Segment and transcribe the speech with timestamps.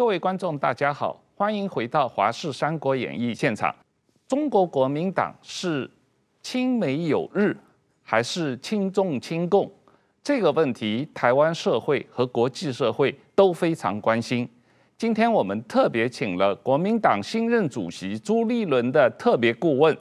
[0.00, 3.70] 各位观众，大家好，欢迎回到《华视三国演义》现场。
[4.26, 5.88] 中国国民党是
[6.40, 7.54] 亲美友日，
[8.02, 9.70] 还是亲中亲共？
[10.22, 14.48] 这个问题，台湾社会和国际社会都非常关心。
[14.96, 19.94] 今天我们特别请了国民党新任主席朱立伦的特别顾问、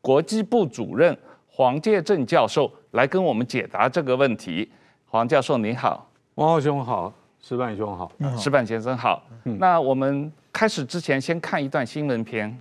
[0.00, 4.70] 国际部主任黄介正教授来跟我们解答这个问题。
[5.06, 6.08] 黄教授，你好。
[6.36, 7.12] 王浩兄好。
[7.46, 9.22] 矢板兄好，石板先生好。
[9.58, 12.58] 那我们开始之前，先看一段新闻片。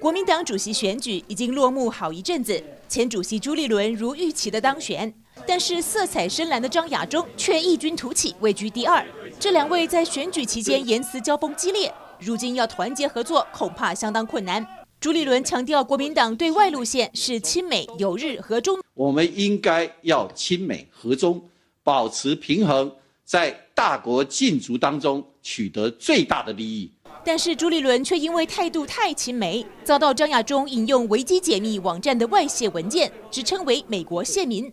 [0.00, 5.14] 国民党主席选举已经落幕好一阵子，前主席朱立伦如预期的当选，
[5.46, 9.06] 但是色彩深蓝的张亚中却异军突起，位居第二。
[9.38, 14.66] 这两位在选举期间言辞交锋激烈，如今要团结合作，恐怕相当困难。
[14.98, 18.80] 朱立伦强调，国民党对外路线是亲美、友日、和中。
[18.94, 21.40] 我们应该要亲美和中，
[21.84, 22.90] 保持平衡。
[23.24, 26.88] 在大国竞逐当中取得最大的利益，
[27.24, 34.72] 但是朱立伦却因为态度太亲美，遭到张亚中引用维基解密网站的外泄文件，直称为美国线民。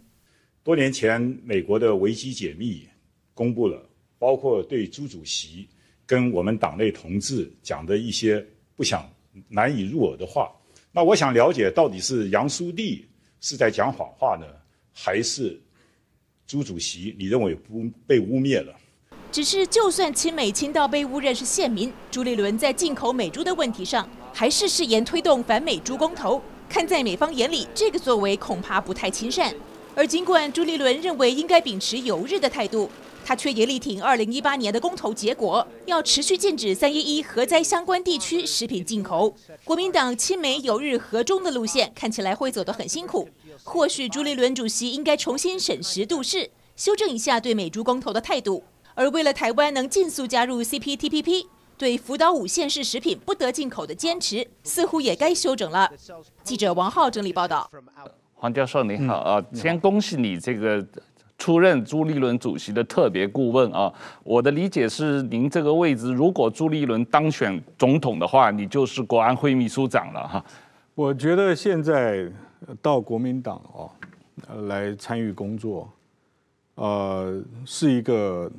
[0.64, 2.88] 多年前，美国的维基解密
[3.34, 3.84] 公布了，
[4.20, 5.68] 包括对朱主席
[6.06, 9.10] 跟我们党内同志讲的一些不想
[9.48, 10.52] 难以入耳的话。
[10.92, 13.08] 那我想了解，到底是杨书立
[13.40, 14.46] 是在讲谎话呢，
[14.94, 15.60] 还是？
[16.48, 18.76] 朱主席，你认为不被污蔑了？
[19.32, 26.42] 只是就算亲美亲到被误认是县民，朱立伦在进口美猪的问题上，还是誓言推动反美猪公投。
[26.68, 29.56] 看在美方眼里，这个作为恐怕不太亲善。
[29.96, 32.90] 而尽管朱立伦认为应该秉持友日的态度，
[33.24, 39.34] 他却也力挺二零一八年的公投结果，要持续禁止三一一核灾相关地区食品进口。
[39.64, 43.30] 国民党亲美友日和中的路线看起来会走得很辛苦。
[43.64, 48.64] 或许朱立伦主席应该重新审时度势，修正一下对美猪公投的态度。
[48.96, 51.46] 而为了台湾能尽速加入 CPTPP，
[51.78, 55.92] 对福岛五县市食品不得进口的坚持，似乎也该休整了。
[56.44, 57.70] 记者王浩整理报道。
[58.34, 60.86] 黄教授你好啊，先恭喜你这个
[61.38, 63.94] 出任朱立伦主席的特别顾问啊。
[64.24, 70.46] 我的理解是，您这个位置如果朱立伦当选总统的话，你就是国安会秘书长了哈。
[70.96, 72.32] 我觉得现在。
[72.80, 73.90] 到国民党哦，
[74.68, 75.92] 来参与工作，
[76.76, 78.50] 呃，是一个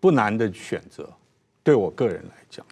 [0.00, 1.08] 不难的选择，
[1.62, 2.66] 对我个人来讲，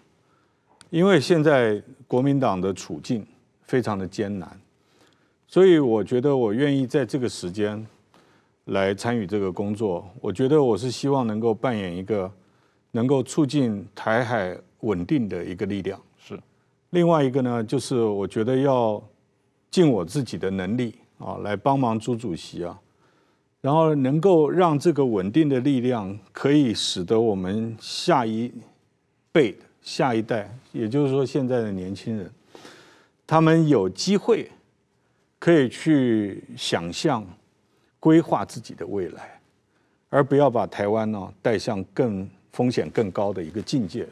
[0.90, 3.24] 因为现在国民党的处境
[3.62, 4.60] 非常的艰难，
[5.46, 7.86] 所以我觉得我愿意在这个时间
[8.64, 10.08] 来参与这个工作。
[10.20, 12.32] 我觉得我是希望能够扮演一个
[12.90, 16.00] 能够促进台海稳定的一个力量。
[16.18, 16.40] 是，
[16.90, 19.00] 另外一个呢，就是我觉得要。
[19.70, 22.80] 尽我自己的能力啊，来帮忙朱主席啊，
[23.60, 28.52] 然后能够让这个稳定的力量可以使得我们下一
[29.32, 32.30] 辈、下一代，也就是说现在的年轻人，
[33.26, 34.50] 他们有机会
[35.38, 37.26] 可以去想象、
[37.98, 39.40] 规划自己的未来，
[40.08, 44.06] 而不要把台湾呢带向更风险更高的一个境界。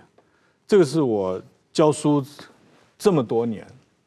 [0.67, 1.41] 这个是我
[1.73, 2.25] 教书
[2.99, 3.67] 这么多年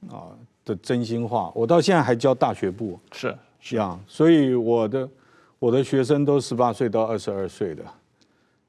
[0.10, 0.30] 啊。
[0.66, 5.10] 的真心话，我到现在还教大学部，是是这样，所以我的
[5.60, 7.84] 我的学生都十八岁到二十二岁的，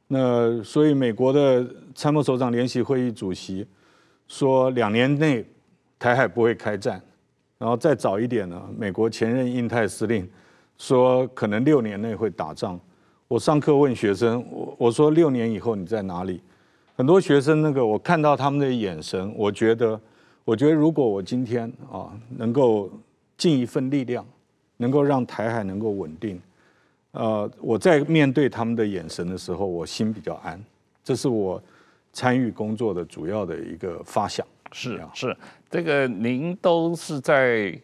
[0.09, 1.65] 那所以美国的
[1.95, 3.67] 参谋首长联席会议主席
[4.29, 5.45] 说两年内
[5.99, 7.01] 台海不会开战，
[7.59, 10.29] 然后再早一点呢，美国前任印太司令
[10.77, 12.79] 说可能六年内会打仗。
[13.29, 16.41] 我上课问学生，我我说六年以后你在哪里？
[16.97, 20.01] 很多学生那个我看到他们的眼神，我觉得。
[20.43, 22.91] 我觉得，如果我今天啊能够
[23.37, 24.27] 尽一份力量，
[24.79, 26.41] 能够让台海能够稳定，
[27.13, 30.63] 呃，我在面对他们的眼神的时候，我心比较安。
[31.03, 31.63] 这是我
[32.13, 34.47] 参与工作的主要的一个发想。
[34.73, 35.37] 是是，
[35.69, 37.77] 这个您都是在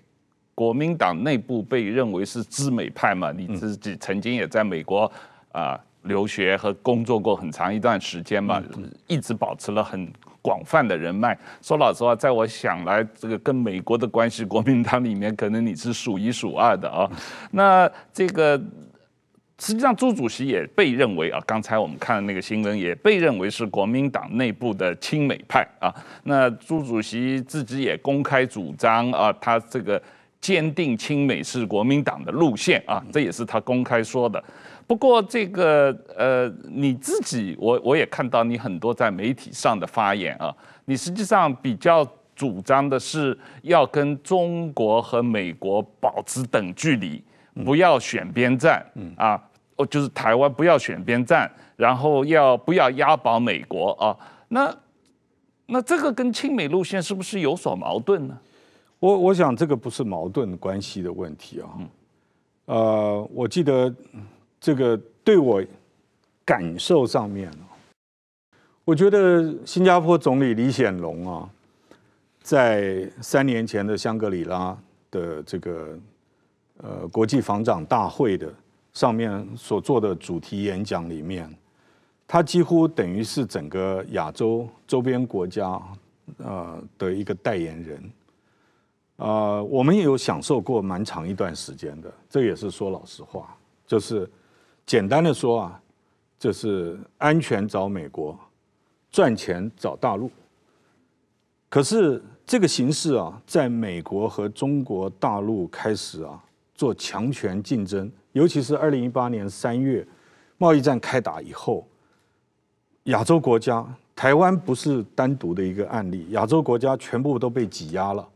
[0.55, 3.33] 国民党内部被认为是知美派嘛？
[3.33, 5.11] 你自己曾经也在美国
[5.53, 8.63] 啊留学和工作过很长一段时间嘛，
[9.07, 10.09] 一直保持了很。
[10.43, 17.11] 广泛的人脉，说老实话，在我想来，这个跟美国的关系，国民党里面可能你是数一数二的啊。
[17.51, 18.57] 那这个
[19.59, 25.95] 实际上，朱主席也被认为啊，刚才我们看的那个新闻也被认为是国民党内部的亲美派啊。
[26.25, 30.01] 那朱主席自己也公开主张啊，他这个
[30.43, 34.43] 坚定亲美是国民党的路线啊，这也是他公开说的。
[34.87, 40.55] 不过这个呃，你自己我我也看到你很多在媒体上的发言啊，
[40.85, 42.07] 你实际上比较
[42.37, 47.21] 主张的是要跟中国和美国保持等距离，
[47.65, 48.85] 不要选边站，
[49.17, 49.43] 啊，
[49.77, 54.17] 哦，就是台湾不要选边站，然后要不要押宝美国啊？
[54.49, 54.75] 那
[55.67, 58.39] 那这个跟亲美路线是不是有所矛盾呢？
[58.99, 61.69] 我我想这个不是矛盾关系的问题啊。
[62.67, 63.95] 呃，我记得
[64.59, 65.63] 这个对我
[66.45, 67.51] 感受上面，
[68.85, 71.49] 我觉得新加坡总理李显龙啊，
[72.41, 74.77] 在三年前的香格里拉
[75.11, 75.99] 的这个
[76.79, 78.53] 呃国际防长大会的
[78.97, 81.55] 上面所做的主题演讲里面，
[82.27, 85.79] 他几乎等于是整个亚洲周边国家
[86.39, 88.11] 呃的一个代言人。
[89.19, 93.55] 啊，我们也有享受过蛮长一段时间的，这也是说老实话，
[93.87, 94.27] 就是
[94.87, 95.83] 简单的说啊，
[96.39, 98.35] 就是安全找美国，
[99.11, 100.31] 赚钱找大陆。
[101.69, 106.43] 可是这个形势啊，在美国和中国大陆开始啊
[106.75, 110.07] 做强权竞争，尤其是二零一八年三月
[110.59, 111.89] 贸易战开打以后，
[113.05, 113.83] 亚洲国家，
[114.15, 118.29] 台湾不是单独的一个案例，亚洲国家全部都被挤压了。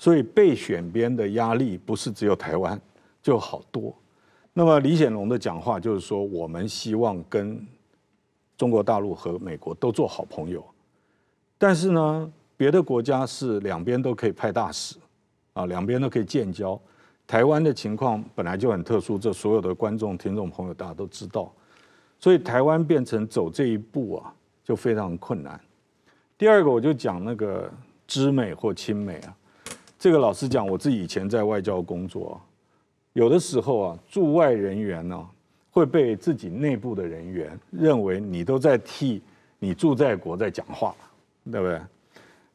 [0.00, 2.78] 所以被选边的压力不是只有台湾，
[3.22, 3.94] 就好多。
[4.52, 7.64] 那么李显龙的讲话就是说，我们希望跟
[8.58, 10.60] 中国大陆和美国都做好朋友，
[11.56, 14.96] 但是呢，别的国家是两边都可以派大使，
[15.52, 16.76] 啊，两边都可以建交。
[17.26, 21.52] 台湾的情况本来就很特殊，这所有的观众、听众朋友大家都知道，
[22.20, 24.32] 所以台湾变成走这一步啊，
[24.62, 25.60] 就非常困难。
[26.38, 27.70] 第二个，我就讲那个
[28.06, 29.36] 知美或亲美啊。
[29.98, 32.40] 这个老实讲，我自己以前在外交工作，
[33.14, 35.28] 有的时候啊，驻外人员呢
[35.70, 39.22] 会被自己内部的人员认为你都在替
[39.58, 40.94] 你驻在国在讲话，
[41.50, 41.80] 对不对？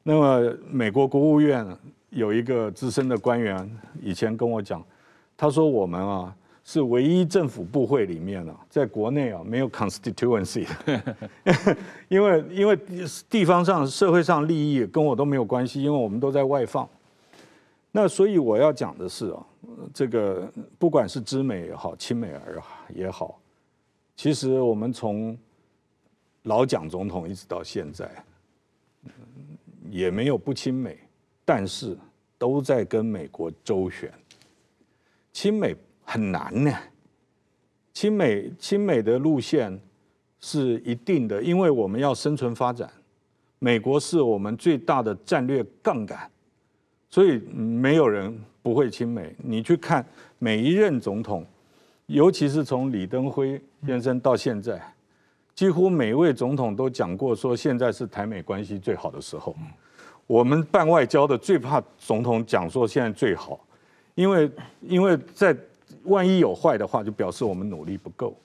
[0.03, 1.65] 那么美国国务院
[2.11, 3.69] 有一个资深的官员
[4.01, 4.81] 以前跟我讲，
[5.35, 10.67] 他说我们啊是唯一政府部会里面啊，在国内啊没有 constituency，
[12.07, 12.77] 因为因为
[13.29, 16.87] 地方上社会上利益跟我都没有关系，因为我们都在外放。
[17.91, 19.45] 那所以我要讲的是啊，
[19.93, 22.61] 这个不管是知美也好，亲美而
[22.93, 23.39] 也好，
[24.15, 25.37] 其实我们从
[26.43, 28.09] 老蒋总统一直到现在，
[29.89, 30.97] 也没有不亲美，
[31.43, 31.97] 但是
[32.37, 34.11] 都在跟美国周旋。
[35.33, 36.71] 亲美很难呢，
[37.93, 39.79] 亲美亲美的路线
[40.39, 42.91] 是一定的，因为我们要生存发展，
[43.59, 46.29] 美国是我们最大的战略杠杆。
[47.09, 49.35] 所以没有人不会亲美。
[49.37, 50.05] 你去看
[50.39, 51.45] 每一任总统，
[52.05, 54.81] 尤其是从李登辉先生到现在，
[55.53, 59.53] 几乎每一位总统都讲过说，现在是台美关系最好的时候。
[60.27, 63.59] 我们办外交的最怕总统讲说现在最好，
[64.15, 64.51] 因为
[64.81, 65.55] 因为在
[66.03, 68.35] 万一有坏的话，就表示我们努力不够。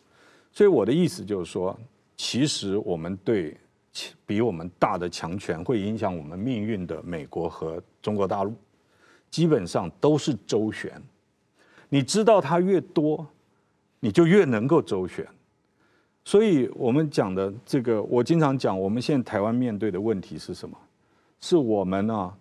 [0.53, 1.79] 所以我的意思就是说，
[2.17, 3.57] 其实我们对。
[4.27, 8.53] 比我们大的强权会影响我们命运的美国和中国大陆，
[9.31, 11.01] 基本上都是周旋。
[11.89, 13.27] 你知道它越多，
[13.99, 15.27] 你就越能够周旋。
[16.27, 20.77] 所以我们讲的这个，我经常讲，我们现在台湾面对的问题是什么？
[21.41, 22.37] 是我们啊，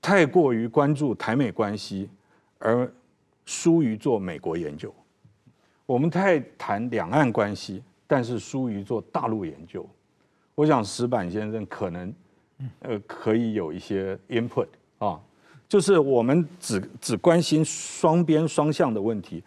[0.00, 2.08] 太过于关注台美关系，
[2.58, 2.92] 而
[3.44, 4.94] 疏于做美国研究。
[5.84, 7.82] 我们太谈两岸关系。
[8.08, 9.84] 但是疏于做大陆研究，
[10.54, 12.14] 我想石板先生可能，
[12.78, 14.68] 呃，可以有一些 input
[14.98, 15.20] 啊，
[15.68, 19.42] 就是我们只只关心双边双向的问题，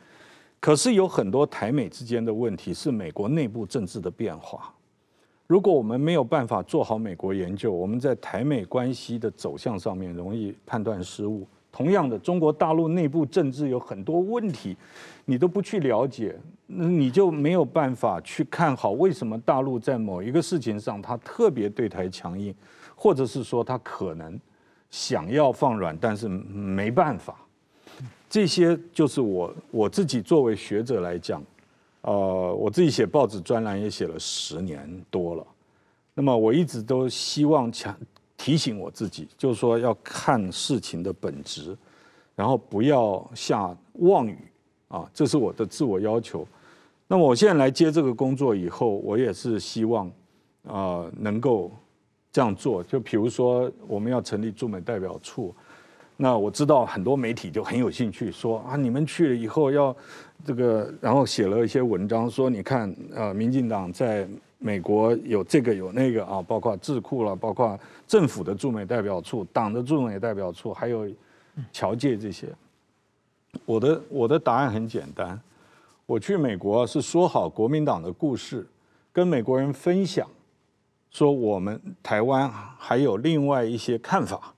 [0.60, 4.74] 可是有很多台美之间的问题是美国内部政治的变化，
[5.50, 11.44] 如果我们没有办法做好美国研究，我们在台美关系的走向上面容易判断失误。
[11.72, 14.78] 同样的，中国大陆内部政治有很多问题，
[15.26, 16.36] 你都不去了解，
[16.68, 22.54] 那你就没有办法去看好为什么大陆在某一个事情上他特别对台强硬，
[22.94, 24.40] 或者是说他可能
[24.92, 27.36] 想要放软，但是没办法。
[28.30, 31.44] 这些就是我我自己作为学者来讲，
[32.02, 35.46] 呃，我自己写报纸专栏也写了十年多了，
[36.14, 37.96] 那么我一直都希望强。
[38.42, 41.78] 提醒我自己，就是说要看事情的本质，
[42.38, 44.38] 然后不要下妄语
[44.88, 46.48] 啊，这是我的自我要求。
[47.06, 50.10] 那么我现在来接这个工作以后，我也是希望
[50.66, 51.70] 啊能够
[52.32, 52.82] 这样做。
[52.82, 55.54] 就比如说我们要成立驻美代表处，
[56.16, 59.94] 那我知道很多媒体就很有兴趣说啊，你们去了以后要
[60.46, 64.28] 这个，然后写了一些文章说，你看呃，民进党在。
[64.62, 71.08] 美国有这个有那个啊，包括智库了，包括政府的驻美代表处、党的驻美代表处，还有
[71.72, 72.50] 侨界这些。
[73.64, 75.40] 我的我的答案很简单，
[76.06, 78.68] 我去美国是说好国民党的故事，
[79.14, 80.30] 跟美国人分享，
[81.10, 84.54] 说我们台湾还有另外一些看法。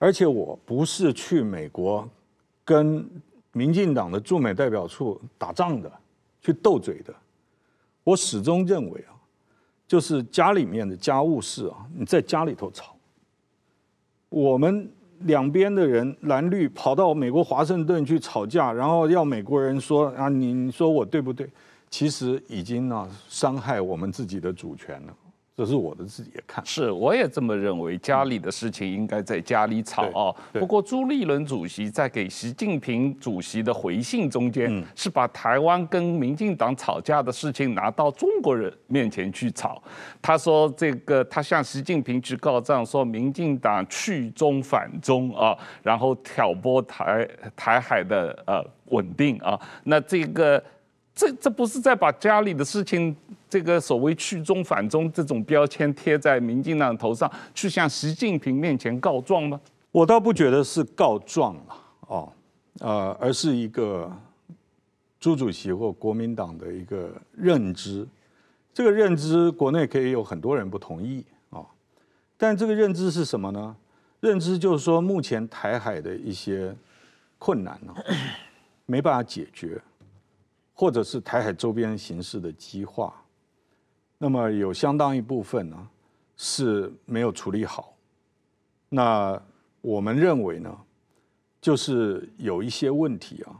[0.00, 2.08] 而且我不是去美国
[2.64, 3.08] 跟
[3.54, 5.90] 民进党的驻美代表处打仗的，
[6.42, 7.14] 去斗嘴的。
[8.02, 9.16] 我始终认为啊，
[9.88, 12.94] 就是家里面的家务事啊，你在家里头吵。
[14.28, 21.48] 我们两边的人蓝绿跑到美国华盛顿去吵架，然后要美国人说啊，你你说我对不对？
[21.88, 25.14] 其实已经啊伤害我们自己的主权了。
[25.56, 27.96] 这是我的自己的看，是我也这么认为。
[27.98, 30.34] 家里的事情应该在家里吵啊。
[30.52, 39.80] 不过朱立伦主席在给习近平主席的回信中间，是把台湾跟民进党吵架的事情拿到中国人面前去吵。
[40.20, 49.58] 他说这个，他向习近平去告状，说民进党去中反中啊，然后挑拨台台海的呃稳定啊。
[49.84, 50.62] 那这个。
[51.14, 53.14] 这这不是在把家里的事情，
[53.48, 59.60] 这个所谓去中反中这种标签贴在民进党头上，去向习近平面前告状吗？
[59.92, 61.62] 我倒不觉得是告状了，
[62.08, 62.32] 哦，
[62.80, 64.10] 呃，而是一个
[65.20, 68.04] 朱主席或国民党的一个认知。
[68.72, 71.64] 这个认知国内可以有很多人不同意啊，
[72.36, 73.76] 但这个认知是什么呢？
[74.18, 76.74] 认知就是说，目前台海的一些
[77.38, 77.94] 困难呢，
[78.86, 79.80] 没办法解决。
[80.74, 83.14] 或者是台海周边形势的激化，
[84.18, 85.88] 那么有相当一部分呢
[86.36, 87.94] 是没有处理好。
[88.88, 89.40] 那
[89.80, 90.76] 我们认为呢，
[91.60, 93.54] 就是有一些问题啊，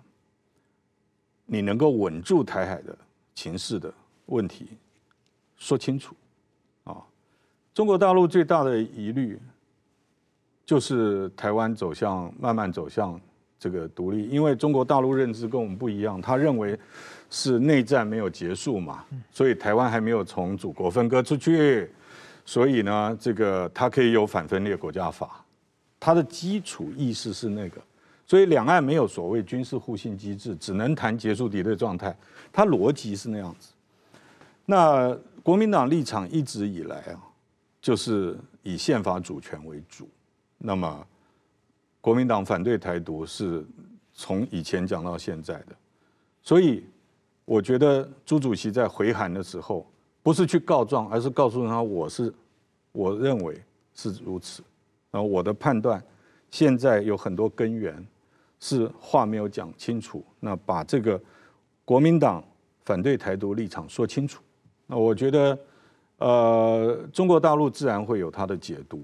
[1.47, 2.99] 你能够稳住台海的
[3.33, 3.95] 情势的
[4.27, 4.71] 问题，
[5.57, 6.17] 说清楚
[6.83, 7.01] 啊。
[7.73, 9.41] 中国大陆最大的疑虑
[10.67, 13.21] 就是台湾走向慢慢走向。
[13.65, 16.79] 这个独立，因为中国大陆认知跟我们不一样，他认为
[17.31, 21.91] 是内战没有结束嘛，所以台湾还没有从祖国分割出去，
[22.45, 25.43] 所以呢，这个他可以有反分裂国家法，
[25.99, 27.81] 他的基础意识是那个，
[28.27, 32.15] 所以两岸没有所谓军事互信机制，只能谈结束敌对状态，
[32.53, 33.71] 他逻辑是那样子。
[34.67, 37.17] 那国民党立场一直以来啊，
[37.81, 40.07] 就是以宪法主权为主，
[40.59, 41.07] 那么。
[42.05, 43.67] 国民党反对台独是
[44.13, 45.69] 从以前讲到现在的，
[46.43, 46.85] 所以
[47.47, 49.87] 我觉得朱主席在回函的时候，
[50.23, 52.31] 不是去告状，而是告诉他我是
[52.93, 53.59] 我认为
[53.95, 54.63] 是如此，
[55.11, 56.05] 然后我的判断
[56.51, 58.07] 现在有很多根源
[58.61, 61.19] 是话没有讲清楚，那把这个
[61.87, 62.45] 国民党
[62.85, 64.43] 反对台独立场说清楚，
[64.87, 65.59] 那我觉得
[66.19, 69.03] 呃中国大陆自然会有他的解读，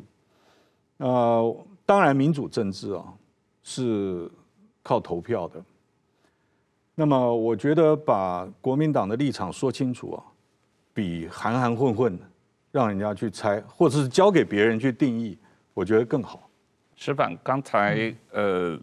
[0.98, 1.56] 呃。
[1.90, 3.02] 当然，民主政治啊
[3.64, 4.30] 是
[4.80, 5.60] 靠投票的。
[6.94, 10.22] 那么，我觉得把国民党的立场说清楚啊，
[10.94, 12.16] 比含含混混
[12.70, 15.36] 让人家去猜，或者是交给别人去定义，
[15.74, 16.48] 我觉得更好。
[16.94, 18.78] 石板，刚才呃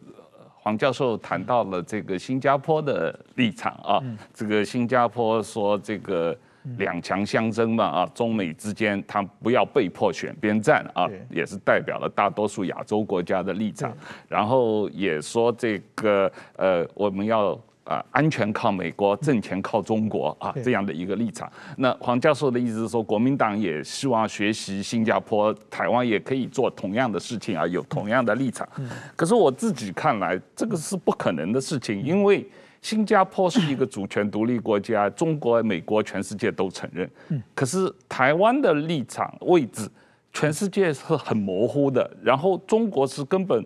[0.54, 6.38] 黄教授谈到了这个新加坡的立场啊，这个新加坡说这个。
[6.78, 13.96] 两强相争嘛，啊，中美之间，他不要被迫选边站啊，也是代表了大多数亚洲国家的立场。
[14.28, 21.52] 然后也说这个，呃，我们要啊，安全靠美国，挣钱靠中国啊，这样的一个立场。
[21.78, 28.68] 那黄教授的意思是说，国民党也希望学习新加坡，台湾也可以做同样的事情啊，有同样的立场。
[29.16, 32.46] 可是我自己看来，这个是不可能的事情，因为。
[32.82, 37.10] 新加坡是一个主权独立国家，中国、美国、全世界都承认。
[37.54, 39.90] 可是台湾的立场位置，
[40.32, 42.10] 全世界是很模糊的。
[42.24, 43.66] 然后中国是根本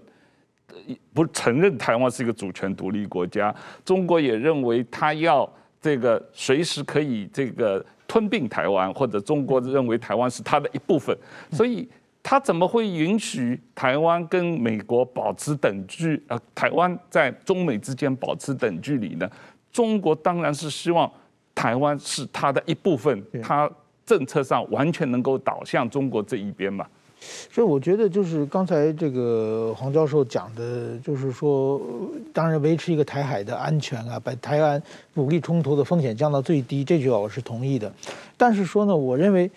[1.14, 3.54] 不承认台湾是一个主权独立国家，
[3.86, 5.48] 中国也认为他要
[5.80, 11.16] 这个随时可以这个吞并台湾，或者中国认为台湾是他的一部分，
[11.52, 11.88] 所以。
[12.24, 16.22] 他怎么会允许台湾跟美国保持等距？
[16.28, 19.28] 呃，台湾在中美之间保持等距离呢？
[19.72, 21.12] 中国当然是希望
[21.56, 23.70] 台湾是他的一部分，他
[24.06, 26.86] 政策上完全能够导向中国这一边嘛。
[27.20, 31.82] 所以我觉得就是刚才这个黄教授讲的，就是说，
[32.32, 34.82] 当然维持一个台海的安全啊，把台湾
[35.16, 37.92] 武力冲突的风险降到最低，这句话我是同意的。
[38.38, 39.50] 但是说呢，我认为。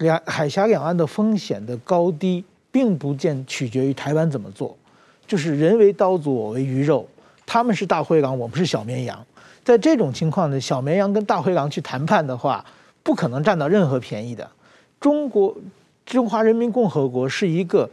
[0.00, 4.76] 两海峡两岸的风险的高低，并不见取决于台湾怎么做，
[5.26, 7.08] 就是人为刀俎，我为鱼肉。
[7.44, 9.24] 他们是大灰狼，我们是小绵羊。
[9.64, 12.64] 在这种情况呢，小绵羊跟大灰狼去谈判的话，
[13.02, 14.50] 不可能占到任何便宜的。
[15.00, 15.56] 中国
[16.04, 17.88] 中华人民共和国是一个，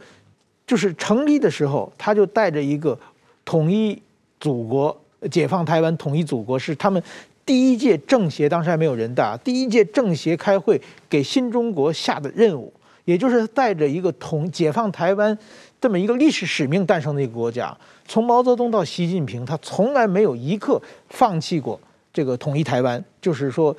[0.66, 2.98] 就是成立的时候，他就带着一个
[3.44, 4.00] 统一
[4.40, 5.00] 祖国。
[5.30, 7.02] 解放台湾、统一祖国，是他们
[7.46, 12.72] 第一届政协当时还没有人大，第一届政协开会给新中国下的任务，
[13.04, 15.36] 也就是带着一个统解放台湾
[15.80, 17.76] 这么一个历史使命诞生的一个国家。
[18.06, 21.78] 从毛泽东到习近平，他从来没有一刻放弃过
[22.12, 23.76] 这个统一台湾，就是说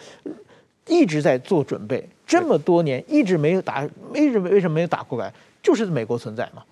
[0.87, 2.07] 一直在做准备。
[2.27, 5.31] 这么多年一直没有打，一直为什么没有打过来？
[5.61, 6.63] 就是美国存在嘛，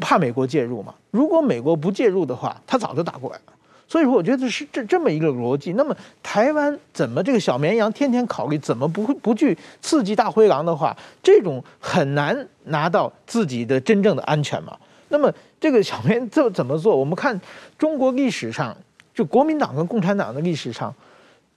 [0.00, 0.94] 怕美国介入嘛。
[1.10, 3.52] 如果美国不介入的话，他早就打过来了。
[3.88, 5.74] 所以说，我觉得是这这么一个逻辑。
[5.74, 14.76] 那么台湾怎么这个小绵羊天天考虑怎么不不去刺激大灰狼的话，这种很难拿到自己的真正的安全嘛。
[15.08, 16.96] 那么这个小绵羊这怎么做？
[16.96, 17.40] 我们看
[17.78, 18.76] 中国历史上，
[19.14, 20.92] 就国民党跟共产党的历史上，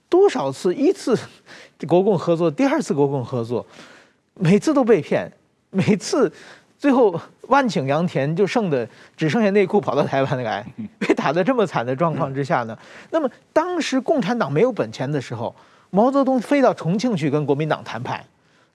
[0.08, 1.18] 多少次一次
[1.88, 3.66] 国共合作，第二次国共合作，
[4.34, 5.30] 每次都被骗，
[5.70, 6.32] 每次。
[6.78, 7.20] 最后
[7.50, 10.64] 万顷良田就剩的只剩下内裤跑到台湾来，
[10.98, 12.78] 被打得这么惨的状况之下呢，
[13.10, 15.54] 那么当时共产党没有本钱的时候，
[15.90, 18.24] 毛泽东飞到重庆去跟国民党谈判，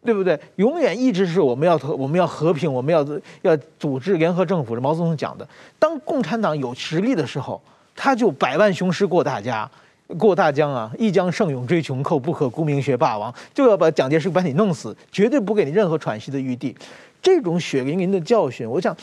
[0.03, 0.37] 对不对？
[0.57, 3.05] 永远一直是我们要和我们要和平，我们要
[3.41, 4.75] 要组织联合政府。
[4.75, 5.47] 是毛泽东讲的。
[5.79, 7.61] 当共产党有实力的时候，
[7.95, 9.69] 他就百万雄师过大家，
[10.17, 16.75] 过大江啊，一将胜勇追穷寇，不可沽名学霸王，就要把蒋介石把你弄死，绝对不给你任何喘息的余地。
[17.21, 18.95] 这种血淋淋的教训，我想，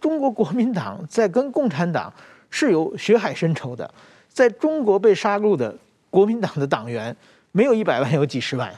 [0.00, 2.12] 中国国民党在跟共产党
[2.50, 3.90] 是有血海深仇的。
[4.28, 5.74] 在中国被杀戮的
[6.10, 7.14] 国民党的党员
[7.50, 8.72] 没有一百万，有几十万。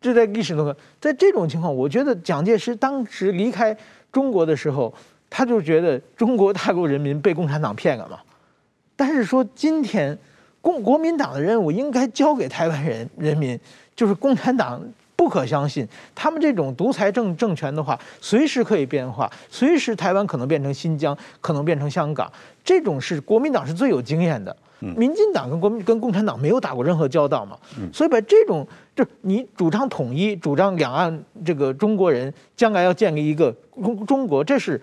[0.00, 3.76] 这在历史中，在这种情况，我觉得蒋介石当时离开
[4.12, 4.94] 中国的时候，
[5.28, 8.20] 他就觉得中国大陆人民被共产党骗了嘛。
[8.94, 10.16] 但是说今天，
[10.64, 13.60] 共国民党的任务应该交给台湾人人民，
[13.94, 14.82] 就是共产党。
[15.16, 22.30] 不可相信，他们这种独裁政政权的话，随时可以变化，随时台湾可能变成新疆，可能变成香港。
[22.64, 27.56] 这种是国民党是最有经验的，民进党跟国民跟共产党没有打过任何交道嘛，
[27.92, 34.78] 所以把这种就你主张统一，主张两岸这个中国人将来要建立一个中中国，这是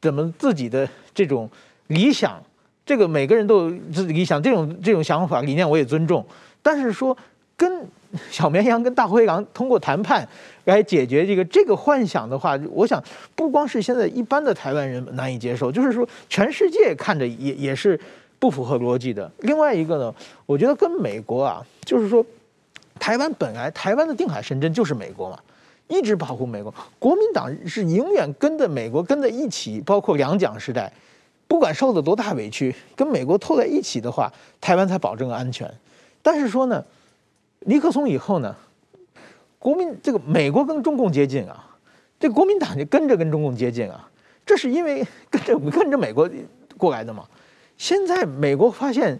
[0.00, 1.50] 怎么自己的这种
[1.88, 2.40] 理想？
[2.86, 6.24] 这个每个人都有自己理想，这种这种想法理念我也尊重，
[6.62, 7.16] 但是说
[7.56, 7.86] 跟。
[8.30, 10.24] 小绵羊跟大灰狼通过谈判
[10.66, 13.02] 来解决这个这个幻想的话，我想
[13.34, 17.98] 不光是现在一般的台湾人难以接受，就是说全世界看着也也是
[18.38, 19.28] 不符合逻辑的。
[19.40, 20.14] 另外一个呢，
[20.46, 22.24] 我觉得跟美国啊，就是说
[23.00, 25.36] 台湾本来台湾的定海神针就是美国嘛，
[25.88, 26.72] 一直保护美国。
[27.00, 30.92] 国民党是永远跟着美国跟着一起，包括两蒋时代，
[31.46, 35.72] 不管受了多大委屈，跟美国凑在一起的话，台湾才保证安全。
[36.22, 36.84] 但是说呢，
[37.60, 38.56] 尼克松以后呢，
[39.58, 41.76] 国民这个美国跟中共接近啊，
[42.18, 44.08] 这国民党就跟着跟中共接近啊，
[44.46, 46.28] 这是因为跟着跟着美国
[46.76, 47.24] 过来的嘛。
[47.76, 49.18] 现在美国发现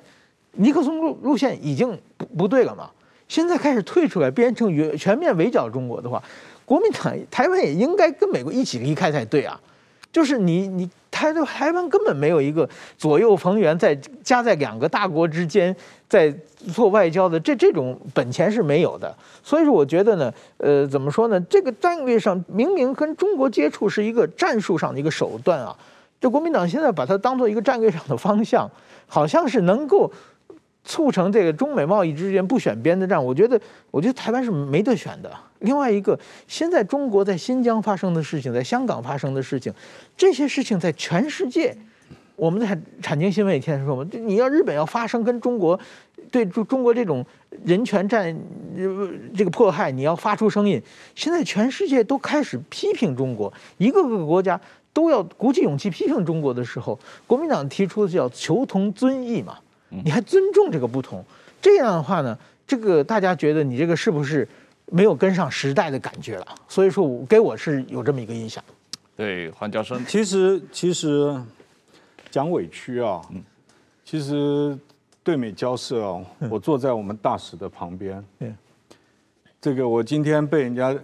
[0.53, 2.91] 尼克松路路线已经不不对了嘛，
[3.29, 6.23] 现在开始退出来，变成全面围剿中国的话，
[6.65, 9.61] 国民党台湾也应该跟美国一起离开才对啊。
[10.14, 15.74] 就是你你台台湾根本没有一个左右逢源，在夹在两个大国之间，
[16.09, 16.33] 在
[16.72, 19.12] 做外交的这这种本钱是没有的。
[19.42, 21.40] 所以说，我觉得呢，呃，怎么说呢？
[21.50, 25.77] 这个战略上明明跟中国接触是一个战术上的一个手段啊。
[26.20, 28.70] 这国民党现在把它当做一个战略上的方向，
[29.09, 30.09] 好像是能够。
[30.85, 33.59] 促成这个中美贸易之间不选边的战，我觉得，
[33.90, 35.31] 我觉得台湾是没得选的。
[35.61, 39.73] 另外一个，现在中国在新疆发生的事情，在香港发生的事情，
[40.14, 41.75] 这些事情在全世界，
[42.37, 45.79] 我们在产经新闻也天天说嘛，你要日本要发生跟中国
[46.31, 47.25] 对中中国这种
[47.64, 48.37] 人权战
[49.35, 50.79] 这个迫害，你要发出声音。
[51.14, 54.61] 现在全世界都开始批评中国，一个个国家
[54.92, 59.57] 都要鼓起勇气批评中国的时候，国民党提出的叫求同尊异嘛。
[60.03, 61.25] 你还尊重这个不同，
[61.61, 64.49] 这样的话呢，这个大家觉得你这个是不是
[64.87, 66.47] 没有跟上时代的感觉了？
[66.69, 68.63] 所以说，我给我是有这么一个印象。
[69.17, 71.35] 对，黄教授，其实其实
[72.31, 73.23] 讲委屈啊，
[74.05, 74.77] 其实
[75.23, 78.25] 对美交涉啊，我坐在我们大使的旁边，
[79.61, 80.95] 这个我今天被人家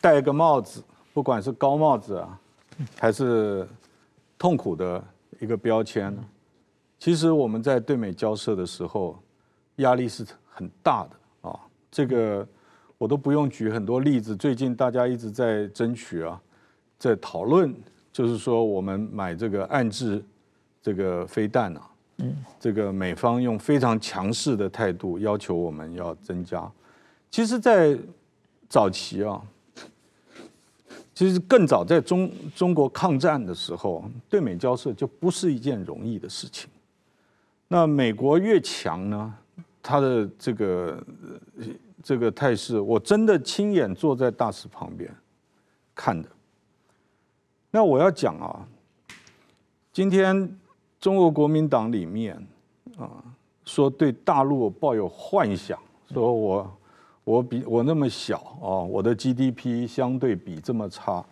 [0.00, 2.38] 戴一个帽子，不管是高帽子啊，
[3.00, 3.66] 还是
[4.38, 5.02] 痛苦的
[5.40, 6.16] 一个标签。
[7.04, 9.22] 其实我们在对美交涉的时候，
[9.76, 11.60] 压力是很大的啊。
[11.90, 12.48] 这个
[12.96, 14.34] 我都不用举很多例子。
[14.34, 16.40] 最近大家一直在争取啊，
[16.98, 17.74] 在讨论，
[18.10, 20.24] 就是说我们买这个暗制
[20.80, 21.90] 这个飞弹啊，
[22.20, 26.72] 嗯，这个美方用非常强势的态度要求我们要增加。
[27.30, 27.98] 其实，在
[28.66, 29.42] 早期啊，
[31.14, 36.70] 其实更早在中中国抗战的时候，对美交涉就不是一件容易的事情。
[37.74, 39.34] 那美国越强呢，
[39.82, 41.04] 他的这个
[42.04, 45.12] 这个态势，我真的亲眼坐在大使旁边
[45.92, 46.28] 看的。
[47.72, 48.64] 那我要讲啊，
[49.92, 50.56] 今天
[51.00, 52.36] 中国国民党里面
[52.96, 53.10] 啊，
[53.64, 55.76] 说对大陆抱有幻想，
[56.12, 56.78] 说我
[57.24, 61.24] 我比我那么小啊，我的 GDP 相对比这么差，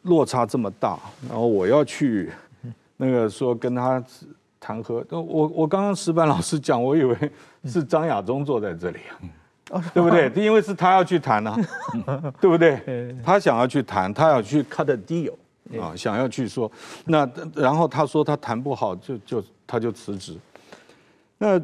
[0.00, 2.32] 落差这么大，然后我要去
[2.96, 4.02] 那个说跟他
[4.66, 7.16] 谈和，我我刚刚石板老师讲，我以为
[7.66, 8.98] 是张亚中坐在这里
[9.70, 10.28] 啊，对不对？
[10.34, 11.56] 因为是他要去谈呢，
[12.40, 13.14] 对不对？
[13.24, 15.32] 他想要去谈，他要去 cut a deal
[15.80, 16.68] 啊，想要去说，
[17.04, 20.36] 那然后他说他谈不好，就就他就辞职。
[21.38, 21.62] 那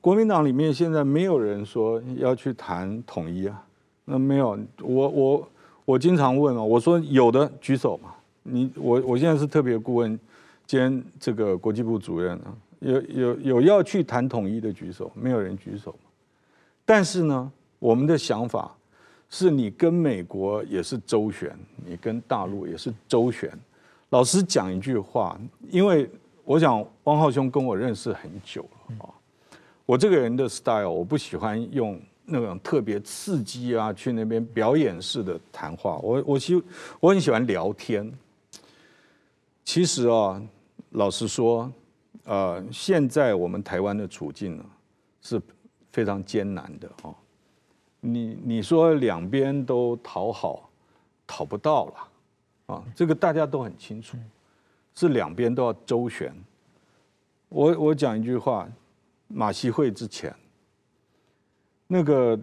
[0.00, 3.62] 国民党里面现在没有人说要去谈统一啊，
[4.06, 5.48] 那没有，我我
[5.84, 10.18] 我经常问啊，我说有的举手嘛，你我我现在是特别顾问
[10.68, 15.92] 兼这个国际部主任啊，有有有要去谈统一的举手，没有人举手。
[16.84, 18.76] 但是呢，我们的想法
[19.30, 23.50] 是你跟美国也是周旋，你跟大陆也是周旋。
[24.10, 26.06] 老实讲一句话，因为
[26.44, 29.08] 我想汪浩兄跟我认识很久了啊，
[29.86, 35.96] 我这个人的 style 我不喜欢用那种特别刺激啊，去那边表演式的谈话。
[36.02, 36.62] 我我喜
[37.00, 38.12] 我很喜欢聊天。
[39.64, 40.42] 其实啊，
[40.98, 41.72] 老实说，
[42.24, 44.64] 呃，现在我们台湾的处境呢
[45.22, 45.40] 是。
[45.90, 47.14] 非常艰难的哦，
[48.00, 50.70] 你你说两边都讨好，
[51.26, 51.94] 讨不到了
[52.66, 54.16] 啊，这个大家都很清楚，
[54.94, 56.32] 是两边都要周旋。
[57.48, 58.68] 我我讲一句话，
[59.28, 60.32] 马习会之前，
[61.86, 62.38] 那个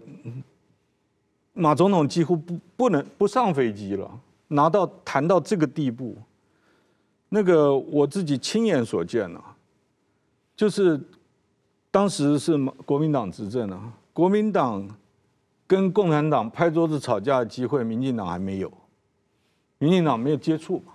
[1.54, 6.18] 马总统几乎不不能不上飞机了，拿到谈到这个地步，
[7.36, 9.44] 那个我自己亲眼所见了，
[10.56, 10.98] 就是。
[11.88, 14.86] 当时是国民党执政啊，国民党
[15.66, 18.70] 跟共产党拍桌子吵架的机会，民进党还没有，
[19.78, 20.92] 民进党没有接触嘛。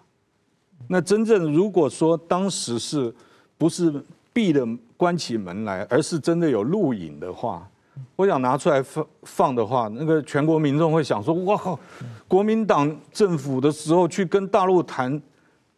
[0.88, 3.12] 那真正如果说当时是
[3.58, 3.91] 不是
[4.32, 4.63] 闭的
[4.95, 7.67] 关起门来，而是真的有录影的话，
[8.15, 11.80] 我想拿出来放放的话，那个全国民众会想说：哇靠，
[12.27, 15.19] 国民党政府的时候去跟大陆谈，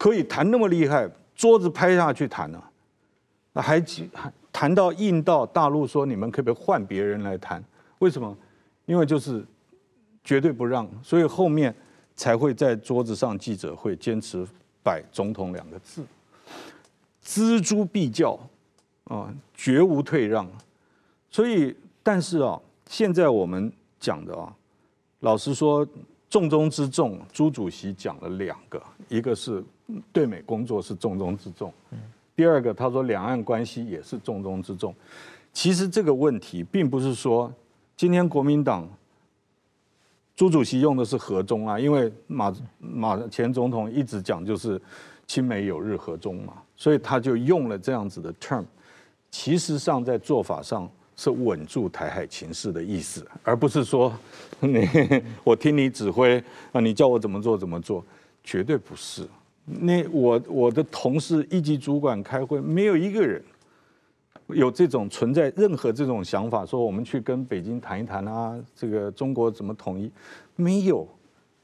[0.03, 2.69] 可以谈那么厉害，桌子拍下去谈呢、啊，
[3.53, 3.79] 那还
[4.13, 4.33] 还。
[4.51, 7.63] 谈到硬到大陆说，你们可不可以换别人来谈？
[7.99, 8.37] 为什么？
[8.85, 9.45] 因为就是
[10.25, 11.73] 绝对不让，所以后面
[12.17, 14.45] 才会在桌子上记者会坚持
[14.83, 16.03] 摆总统两个字，
[17.23, 18.37] 锱铢必较
[19.05, 20.45] 啊，绝无退让。
[21.29, 24.53] 所以，但是啊，现在我们讲的啊，
[25.21, 25.87] 老实说，
[26.29, 29.63] 重中之重，朱主席讲了两个，一个是
[30.11, 31.73] 对美工作是重中之重。
[32.35, 34.93] 第二个，他说两岸关系也是重中之重。
[35.51, 37.53] 其实这个问题并不是说
[37.95, 38.89] 今天国民党
[40.35, 44.81] 朱主席用的是和中啊，因为马马前总统一直讲就是
[45.27, 48.65] 亲美友日和中嘛，所以他就用了这样子的 term。
[49.29, 54.11] 其实上在做法上是稳住台海情势的意思，而不是说
[54.59, 54.87] 你
[55.43, 58.03] 我听你指挥啊，你叫我怎么做怎么做，
[58.43, 59.27] 绝对不是。
[59.65, 63.41] 那我我的同事一级主管开会，没有一个人
[64.47, 70.11] 有这种存在任何这种想法，说我们去跟北京谈一谈啊，这个中国怎么统一？
[70.55, 71.07] 没有。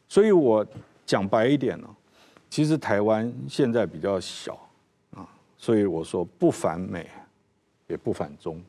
[0.08, 0.66] 所以我
[1.06, 1.88] 讲白一点呢，
[2.50, 4.58] 其实台湾现在比较小
[5.12, 7.06] 啊，所以我说不反美，
[7.88, 8.62] 也不反中，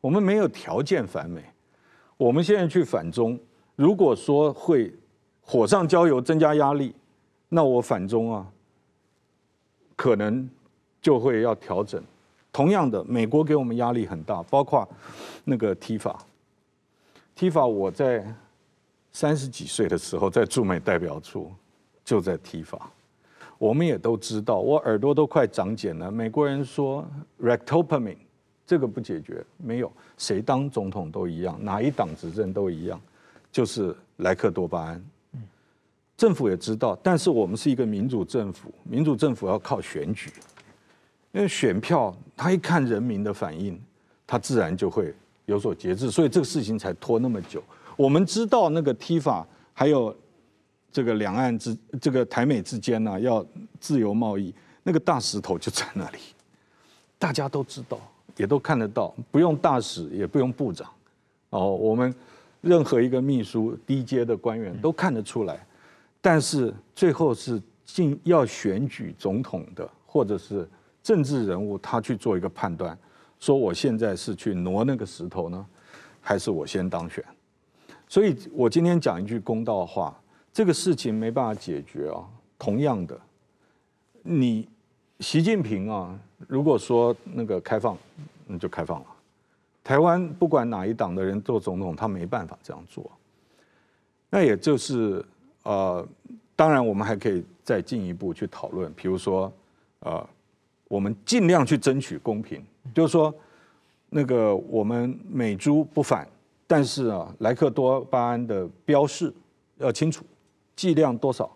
[0.00, 1.42] 我们没有条件反美。
[2.16, 3.38] 我们现在去反中，
[3.76, 4.92] 如果说会
[5.42, 6.94] 火上浇油，增加压力，
[7.50, 8.46] 那我反中啊。
[10.00, 10.48] 可能
[11.02, 12.02] 就会要调整。
[12.50, 14.88] 同样的，美国给我们压力很大，包括
[15.44, 18.34] 那个 TIFA，TIFA 我在
[19.12, 21.52] 三十几岁的时候在驻美代表处
[22.02, 22.80] 就在 TIFA，
[23.58, 26.10] 我们也都知道，我耳朵都快长茧了。
[26.10, 27.06] 美国人说
[27.38, 28.16] rectopamine
[28.66, 32.98] 这个不解决，没有谁当总统都一样，哪一党执政都一样，
[33.52, 35.04] 就是莱克多巴胺。
[36.20, 40.30] 政府也知道，但是我们是一个民主政府，民主政府要靠选举，
[41.32, 43.80] 因为选票他一看人民的反应，
[44.26, 45.14] 他自然就会
[45.46, 47.62] 有所节制，所以这个事情才拖那么久。
[47.96, 50.14] 我们知道那个 TIFA 还有
[50.92, 53.42] 这个两岸之这个台美之间呢、啊、要
[53.80, 56.18] 自由贸易，那个大石头就在那里，
[57.18, 57.98] 大家都知道，
[58.36, 60.86] 也都看得到，不用大使，也不用部长，
[61.48, 62.14] 哦，我们
[62.60, 65.66] 任何一个秘书低阶的官员都看得出来。
[66.20, 70.68] 但是最后是进要选举总统的，或者是
[71.02, 72.96] 政治人物他去做一个判断，
[73.38, 75.66] 说我现在是去挪那个石头呢，
[76.20, 77.24] 还是我先当选？
[78.06, 80.20] 所以我今天讲一句公道话，
[80.52, 82.22] 这个事情没办法解决啊。
[82.58, 83.18] 同样的，
[84.22, 84.68] 你
[85.20, 87.96] 习近平啊，如果说那个开放，
[88.46, 89.06] 那就开放了。
[89.82, 93.10] 台湾不管哪一党的人做总统，他没办法这样做。
[94.28, 95.24] 那也就是
[95.62, 96.06] 呃，
[96.56, 99.52] 当然我们还可以再进一步去讨论，比如说
[100.00, 100.26] 呃，
[100.88, 103.34] 我们尽量去争取公平，就是说
[104.08, 106.26] 那个我们美猪不反，
[106.66, 109.32] 但是啊，莱克多巴胺的标示
[109.78, 110.24] 要清楚，
[110.74, 111.50] 剂量多少，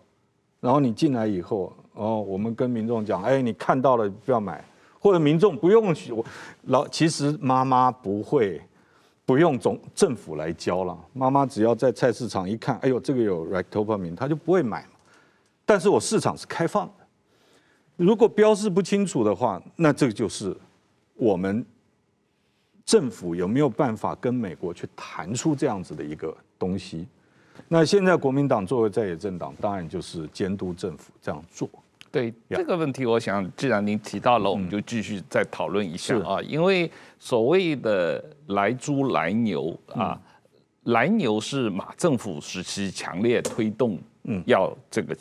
[0.59, 4.63] 然后你进来以后，哦，我们跟民众讲，哎，你看到了不要买。
[4.97, 6.11] 或者民众不用去，
[6.63, 8.59] 老其实妈妈不会
[9.25, 14.89] 不用总政府来教了，妈妈只要在菜市场一看，哎呦，这个有 r e c t o p a m i n 她就不会买嘛。
[15.65, 16.93] 但是我市场是开放的，
[17.95, 20.55] 如果标示不清楚的话，那这个就是
[21.15, 21.65] 我们
[22.85, 27.07] 政府有没有办法跟美国去谈出这样子的一个东西？
[27.67, 31.67] 那现在国民党作为在野政党，当然就是监督政府这样做。
[32.15, 36.41] 对这个问题，我想既然您提到了，我们就继续再讨论一下啊。
[36.41, 40.17] 因为所谓的来猪、来牛啊，
[40.83, 45.13] 来牛是马政府时期强烈推动，嗯，要这个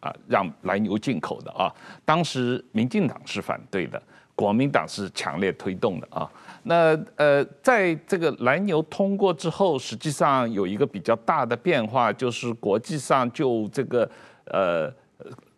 [0.00, 1.72] 啊让来牛进口的啊。
[2.04, 4.02] 当时民进党是反对的，
[4.34, 6.30] 国民党是强烈推动的啊。
[6.64, 14.06] 那呃，在这个来牛通过之后，实际上有一个比较大的变化，就是国际上就这个
[14.44, 14.92] 呃。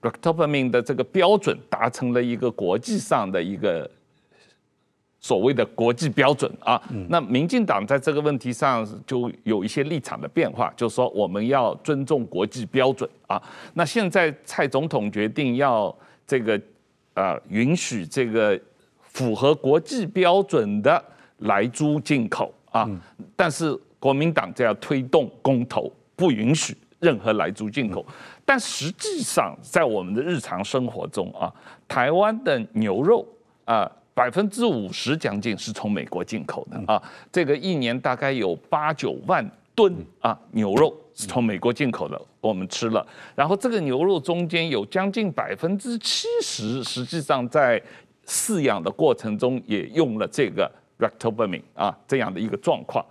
[0.09, 3.91] Ractopamine 的这个标准达成了一个国际上的一个
[5.19, 13.43] 所谓的国际标准啊，那民进党在这个问题上就有一些立场的变化，就是说我们要尊重国际标准啊。
[13.75, 15.93] 那现在蔡总统决定要
[16.27, 16.61] 这个
[17.15, 18.61] 呃允许这个
[19.01, 21.03] 符合国际标准的
[21.39, 22.89] 来猪进口啊，
[23.35, 28.07] 但是国民党就要推动公投，不允许任何来猪进口。
[28.49, 31.53] 但实际上，在我们的日常生活中啊，
[31.89, 33.27] 台湾的牛肉
[33.65, 37.03] 啊，百分之五十将近是从美国进口的啊。
[37.33, 43.05] 这个一年大概有八九万吨啊牛肉是从美国进口的，我们吃了。
[43.35, 47.83] 然后这个牛肉中间有将近百分之七十，实际上在
[48.25, 53.05] 饲养的过程中也用了这个 ractopamine 啊这样的一个状况。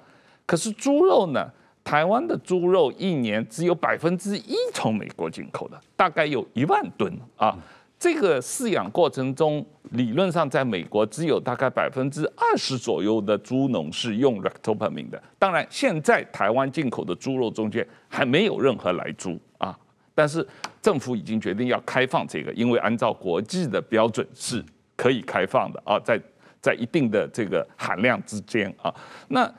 [0.46, 1.46] 可是猪肉呢？
[1.86, 7.56] 台湾的猪肉一年只有百分之一从美国进口的，大概有一万吨啊。
[8.00, 15.22] 这个饲养过程中，理论上在美国只有大概百分之二十左右的猪农是用 r e c t o p a m i n 的。
[15.38, 19.78] 当然，现在台湾进口的猪肉中间还没有任何来猪啊，
[20.14, 20.46] 但是
[20.82, 24.62] 政府已经决定要开放这个，因为按照国际的标准是
[24.98, 26.20] 可以开放的啊，在
[26.60, 28.92] 在一定的这个含量之间啊，
[29.28, 29.50] 那。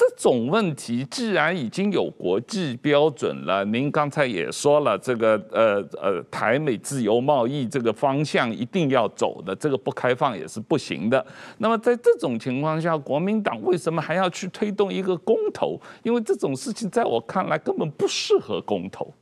[0.00, 11.22] 这种问题既然已经有国际标准了，您刚才也说了，这个呃呃台美自由贸易这个方向一定要走的，这个不开放也是不行的。
[11.58, 15.78] 那么在这种情况下，国民党为什么还要去推动一个公投？
[16.02, 19.12] 因为这种事情在我看来根本不适合公投。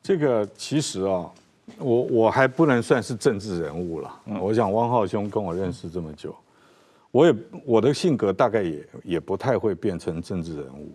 [0.00, 1.28] 这个其实啊，
[1.78, 4.14] 我我还不能算是政治人物了。
[4.26, 6.32] 嗯我想汪浩兄跟我认识这么久。
[7.12, 10.92] 我也我的性格大概也也不太会变成政治人物。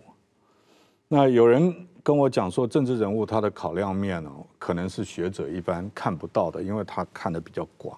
[1.06, 7.96] 那有人跟我讲说，政治人物他的考量面呢，可能是学者一般看不到的，因为他看的比较广。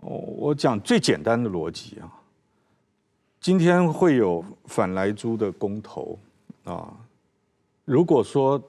[0.00, 2.08] 哦，我讲最简单的逻辑啊，
[3.40, 6.18] 今天会有反莱猪的公投
[6.64, 6.96] 啊，
[7.84, 8.62] 如果说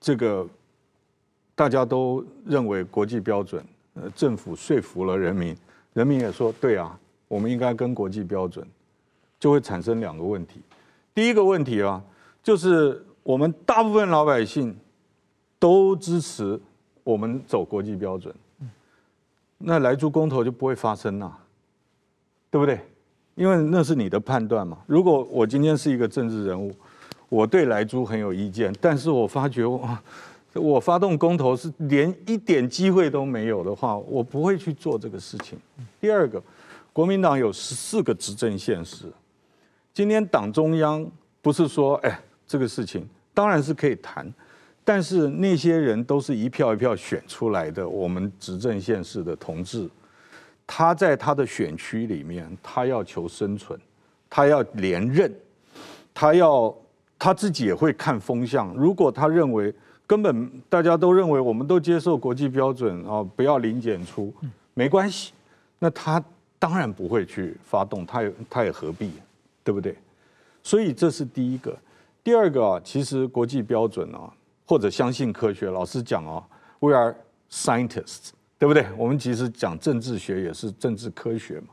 [0.00, 0.46] 这个
[1.54, 5.56] 大家都认为国际标准，呃，政府说服了人民。
[5.92, 8.66] 人民也说对啊，我们应该跟国际标准，
[9.38, 10.60] 就会产生两个问题。
[11.14, 12.02] 第一个问题啊，
[12.42, 14.76] 就是我们大部分老百姓
[15.58, 16.58] 都支持
[17.02, 18.34] 我们走国际标准，
[19.58, 21.32] 那莱猪公投就不会发生呐，
[22.50, 22.80] 对不对？
[23.34, 24.78] 因为那是你的判断嘛。
[24.86, 26.72] 如果我今天是一个政治人物，
[27.28, 30.00] 我对莱猪很有意见，但是我发觉哇。
[30.54, 35.56] 我发动公投是连一点机会都没有的话，我不会去做这个事情。
[36.00, 36.42] 第二个，
[36.92, 39.06] 国民党有十四个执政县市，
[39.94, 41.08] 今天党中央
[41.40, 44.28] 不是说，哎，这个事情当然是可以谈，
[44.84, 49.88] 但是那些人都是一票一票选出来的，我们执政县市的同志，
[50.66, 53.78] 他在他的选区里面，他要求生存，
[54.28, 55.32] 他要连任，
[56.12, 56.76] 他要
[57.16, 59.72] 他自己也会看风向，如果他认为。
[60.10, 64.34] 根本大家都认为我们都接受国际标准啊，不要零检出，
[64.74, 65.32] 没关系。
[65.78, 66.20] 那他
[66.58, 69.12] 当然不会去发动，他也他也何必，
[69.62, 69.94] 对不对？
[70.64, 71.78] 所以这是第一个。
[72.24, 74.28] 第二个啊，其实国际标准啊，
[74.66, 76.44] 或者相信科学，老实讲啊
[76.80, 77.14] ，We are
[77.48, 78.84] scientists，对不对？
[78.98, 81.68] 我们其实讲政治学也是政治科学嘛。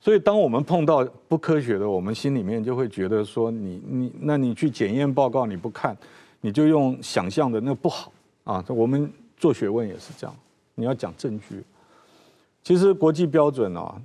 [0.00, 5.94] 所以当我们碰到不科学的，我们心里面就会觉得说，你你，那你去检验报告你不看。
[6.40, 8.12] 你就用想象的那不好
[8.44, 8.64] 啊！
[8.68, 10.34] 我们做学问也是这样，
[10.74, 11.62] 你要讲证据。
[12.62, 14.00] 其实国际标准啊，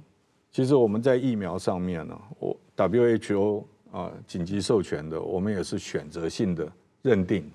[0.52, 6.69] 其实我们在疫苗上面呢，我 WHO 啊紧急授权的，我们也是选择性的
[7.02, 7.50] 认定。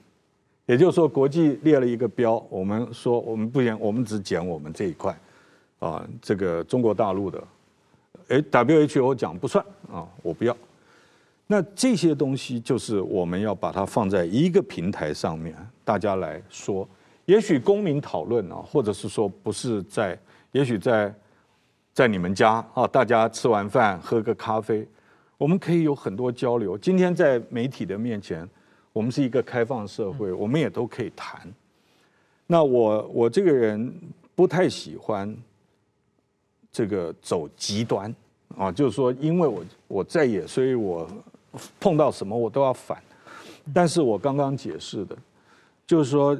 [0.66, 5.18] 也就是说，国际列了一个标，我们说我们不行，我们只检我们这一块
[5.78, 7.42] 啊，这个中国大陆的，
[8.28, 10.56] 哎，WHO 讲不算啊，我不要。
[11.52, 15.52] 那这些东西就是我们要把它放在一个平台上面，
[15.84, 16.88] 大家来说，
[17.24, 20.16] 也许公民讨论啊，或者是说不是在，
[20.52, 21.12] 也许在
[21.92, 24.86] 在你们家啊，大家吃完饭喝个咖啡，
[25.36, 26.78] 我们可以有很多交流。
[26.78, 28.48] 今天在媒体的面前，
[28.92, 31.52] 我们是一个开放社会，我们也都可以谈。
[32.46, 33.92] 那我我这个人
[34.36, 35.36] 不太喜欢
[36.70, 38.14] 这个走极端
[38.56, 41.10] 啊，就是说，因为我我在野，所以我。
[41.78, 43.02] 碰到什么我都要反，
[43.74, 45.16] 但是我刚刚解释的，
[45.86, 46.36] 就是说，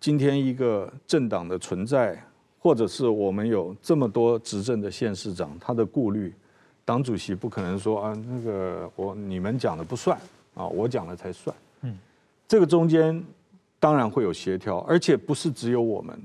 [0.00, 2.20] 今天一个政党的存在，
[2.58, 6.32] 或者是我们有这么多执政的县市长，他的顾虑，
[6.84, 10.18] 党主席不可能说啊，那个我你们讲的不算
[10.54, 11.54] 啊，我讲了才算。
[11.82, 11.98] 嗯，
[12.48, 13.22] 这个中间
[13.78, 16.18] 当然会有协调，而且不是只有我们，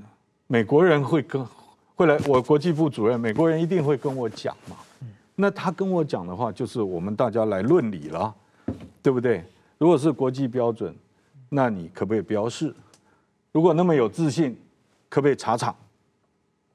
[0.46, 1.46] 美国人会跟
[1.94, 4.76] 会来，我国际部主任，美国人一定会跟我讲嘛。
[5.42, 8.32] 那他跟我讲的话，就是我们大家来论理了，
[9.02, 9.44] 对不对？
[9.76, 10.94] 如果是国际标准，
[11.48, 12.72] 那你可不可以标示？
[13.50, 14.56] 如果那么有自信，
[15.08, 15.74] 可不可以查厂？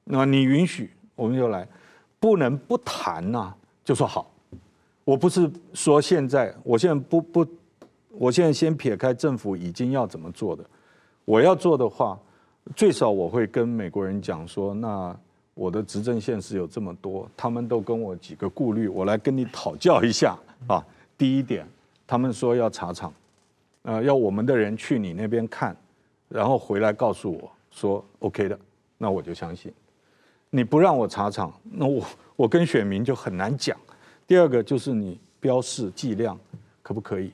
[0.04, 1.66] 那你允许，我们就来，
[2.20, 4.30] 不能不谈呐，就说好。
[5.02, 7.46] 我不是说现在，我现在不不，
[8.10, 10.62] 我现在先撇开政府已经要怎么做的，
[11.24, 12.20] 我要做的话，
[12.76, 15.18] 最少我会跟美国人讲说那。
[15.58, 20.80] 我的执政县市有这么多，他们都跟我几个顾虑，我来跟你讨教一下啊。
[21.16, 21.66] 第一点，
[22.06, 23.12] 他们说要查厂，
[23.82, 25.76] 呃，要我们的人去你那边看，
[26.28, 28.56] 然后回来告诉我说 OK 的，
[28.98, 29.72] 那我就相信。
[30.48, 33.76] 你不让我查厂，那我我跟选民就很难讲。
[34.28, 36.38] 第二个就是你标示剂量
[36.82, 37.32] 可不可以？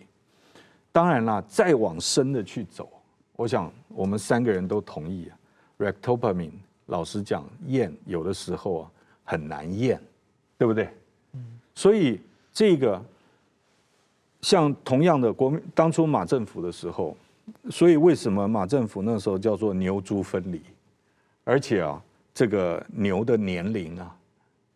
[0.93, 2.89] 当然啦，再往深的去走，
[3.37, 5.37] 我想我们三个人都同意啊
[5.77, 6.59] r e c t o p a m i n e。
[6.87, 8.90] 老实讲，验有的时候啊
[9.25, 10.01] 很难验，
[10.59, 10.88] 对不对？
[11.33, 11.44] 嗯
[11.75, 12.20] 所以
[12.53, 13.03] 这个
[14.40, 17.16] 像同样的国民当初马政府的时候，
[17.70, 20.62] 所以为什么马政府那时候叫做牛猪分离？
[21.42, 24.16] 而且啊，这个牛的年龄啊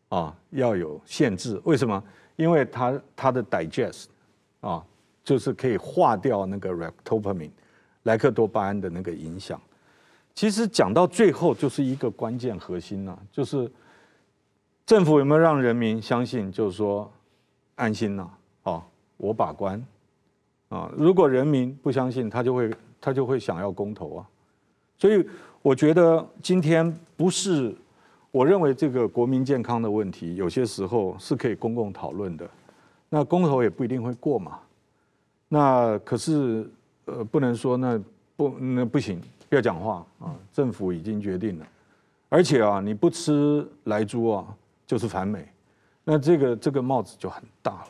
[0.09, 1.61] 啊要有限制。
[1.64, 2.03] 为什么？
[2.37, 4.07] 因为它它的 digest
[4.61, 4.85] 啊，
[5.23, 7.51] 就是可以化掉那个 rectopamine
[8.05, 9.61] 莱克多巴胺的那个影响。
[10.38, 13.68] 其实讲到最后就是一个关键核心呐，就是
[14.87, 17.11] 政府有没有让人民相信，就是说
[17.74, 18.31] 安心呐，
[18.62, 18.81] 啊，
[19.16, 19.85] 我把关
[20.68, 24.29] 啊，如果人民不相信，他就会他就会想要公投啊，
[24.96, 25.27] 所以
[25.61, 27.74] 我觉得今天不是，
[28.31, 32.48] 我认为这个国民健康的问题，有些时候是可以公共讨论的，
[33.09, 34.61] 那公投也不一定会过嘛，
[35.48, 36.70] 那可是
[37.07, 38.01] 呃不能说那
[38.37, 39.20] 不那不行。
[39.49, 40.37] 不要讲话啊！
[40.53, 41.67] 政府已经决定了，
[42.29, 44.47] 而且啊，你不吃莱猪啊，
[44.87, 45.49] 就是反美，
[46.05, 47.89] 那这个这个帽子就很大了。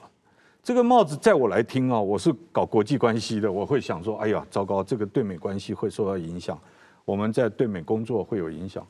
[0.63, 6.57] 这个帽子在我来听啊，我是搞国际关系的，我会想说，哎呀，糟糕，这个对美关系会受到影响，
[7.05, 8.87] 我们在对美工作会有影响。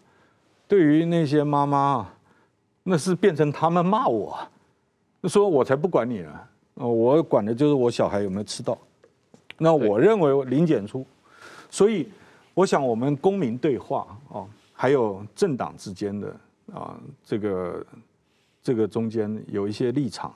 [0.67, 2.07] 对于那些妈妈，
[2.83, 4.39] 那是变成他们骂我，
[5.25, 6.39] 说我才不管你呢，
[6.75, 8.77] 我管的就是我小孩有没有吃到。
[9.57, 11.07] 那我认为零检出，
[11.71, 12.07] 所以。
[12.59, 16.35] 我想，我们公民对话啊，还有政党之间的
[16.75, 17.87] 啊，这个
[18.61, 20.35] 这个中间有一些立场，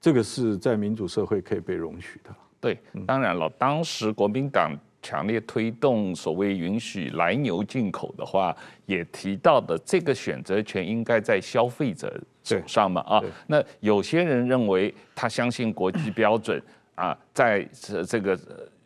[0.00, 2.34] 这个是在民主社会可以被容许的。
[2.60, 2.76] 对，
[3.06, 8.52] 当然了，当时国民党强烈推动所谓允许来牛进口的话，
[8.86, 13.22] 也提到的这个选择权应该在消费者手上嘛啊。
[13.46, 16.60] 那有些人认为他相信国际标准
[16.96, 17.62] 啊，在
[18.08, 18.36] 这个。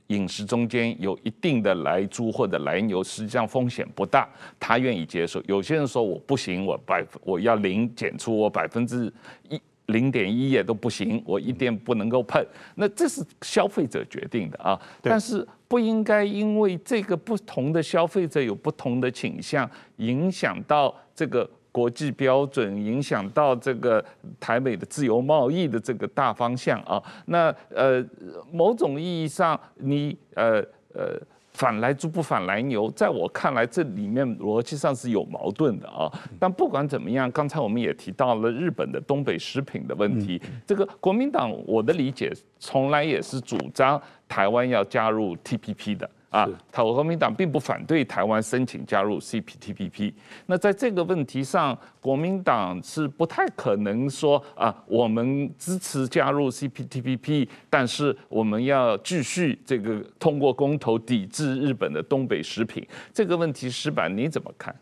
[0.09, 4.29] 饮食中间有一定的来猪或者来牛，实际上风险不大，
[4.59, 5.43] 他愿意接受。
[5.47, 9.13] 有些人说我不行，我百我要零减出，我百分之
[9.49, 12.45] 一零点一也都不行，我一点不能够碰。
[12.75, 21.49] 那这是消费者决定的啊，但是不应该因为这个不同的消费者有不同的倾向，影响到这个
[21.79, 24.05] 国际标准，影响到这个
[24.41, 27.01] 台美的自由贸易的这个大方向啊。
[27.27, 28.05] 那呃，
[28.53, 30.61] 某种意义上，你呃
[30.93, 31.17] 呃。
[31.59, 36.07] 反来猪不反来牛，在我看来，这里面逻辑上是有矛盾的啊。
[36.39, 40.41] 但不管怎么样，刚才我们也提到了日本的东北食品的问题。
[40.65, 46.09] 这个国民党，我的理解从来也是主张台湾要加入 TPP 的。
[46.31, 50.13] 啊，台湾国民党并不反对台湾申请加入 CPTPP。
[50.47, 62.87] 那在这个问题上，国民党是不太可能说啊，我们支持加入 CPTPP，但是我们要继续这个通过公投抵制日本的东北食品。
[63.13, 64.75] 这个问题，石板你怎么看？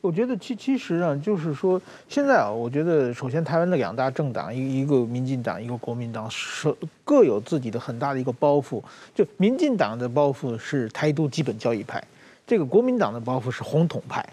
[0.00, 8.82] 我觉得其其实啊，就是说现在啊，我觉得首先台湾的两大政党，一一个民进党，一个国民党，是各有自己的很大的一个包袱。
[9.14, 12.02] 就民进党的包袱是台独基本教义派，
[12.46, 14.26] 这个国民党的包袱是红统派。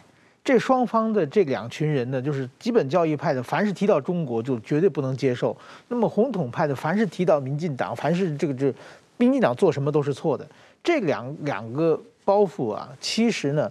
[0.44, 5.54] 这双方的这两群人呢，就是基本教义派的，凡是提到中国就绝对不能接受；
[5.90, 8.74] 那么红统派的，凡是提到民进党，凡是这个这
[9.18, 10.48] 民进党做什么都是错的。
[10.82, 13.70] 这两两个包袱啊，其实呢。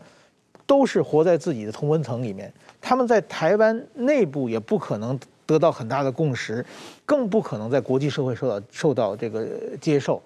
[0.67, 6.65] 都是活在自己的同温层里面，他们在台湾内部也不可能得到很大的共识，
[7.05, 9.47] 更不可能在国际社会受到受到这个
[9.81, 10.23] 接受。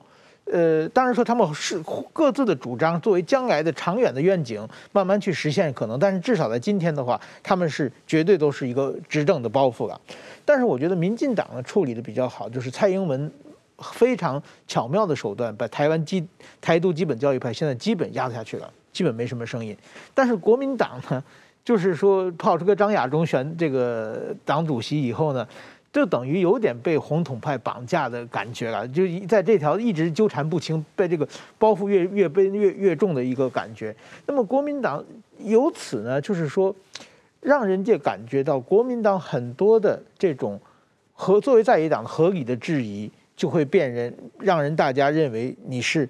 [0.50, 1.78] 呃，当然说他们是
[2.10, 5.98] 各自的主张，作为将来的长远的愿景，慢慢去实现可能。
[5.98, 10.00] 但是至少在今天的话，他们是绝对都是一个执政的包袱了。
[10.46, 13.30] 但是我觉得民进党呢处理的比较好，就是蔡英文
[13.80, 16.26] 非常巧妙的手段，把台湾基
[16.62, 18.72] 台独基本教育派现在基本压下去了。
[18.98, 19.76] 基本没什么声音，
[20.12, 21.22] 但是国民党呢，
[21.64, 25.46] 就是说炮出个张亚中选这个党主席以后呢，
[25.92, 31.24] 就等于有点被红统派绑架的感觉了，就在这条一直纠缠不清，被这个
[31.60, 33.94] 包袱越越背越越重的一个感觉。
[34.26, 35.04] 那么国民党
[35.44, 36.74] 由此呢，就是说
[37.40, 40.60] 让人家感觉到国民党很多的这种
[41.12, 46.08] 和作为在野党合理的质疑，就会辨人，让人大家认为你是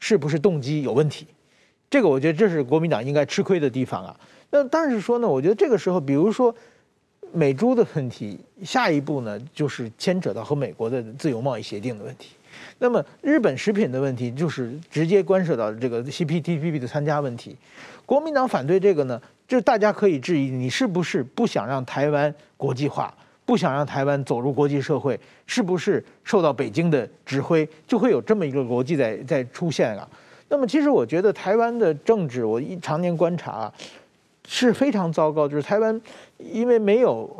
[0.00, 1.26] 是不是动机有问题。
[1.92, 4.16] 这个我觉得这是国民党应该吃亏的地方啊。
[4.48, 6.54] 那但是说呢，我觉得这个时候，比如说
[7.32, 12.30] 美猪的问题，下一步呢就是牵扯到和美国的自由贸易协定的问题。
[12.78, 17.54] 那么日本食品的问题，就是直接关涉到这个 CPTPP 的参加问题。
[18.06, 23.14] 国民党反对这个呢，就大家可以质疑你是不是不想让台湾国际化，
[23.44, 30.08] 不想让台湾走入国际社会，是不是受到北京的指挥，就会有这么一个逻辑在在出现啊。
[30.52, 33.72] 那么，其实我觉得台湾的政治，我一常年观察，
[34.46, 35.48] 是非常糟糕。
[35.48, 35.98] 就是台湾
[36.36, 37.34] 因为没有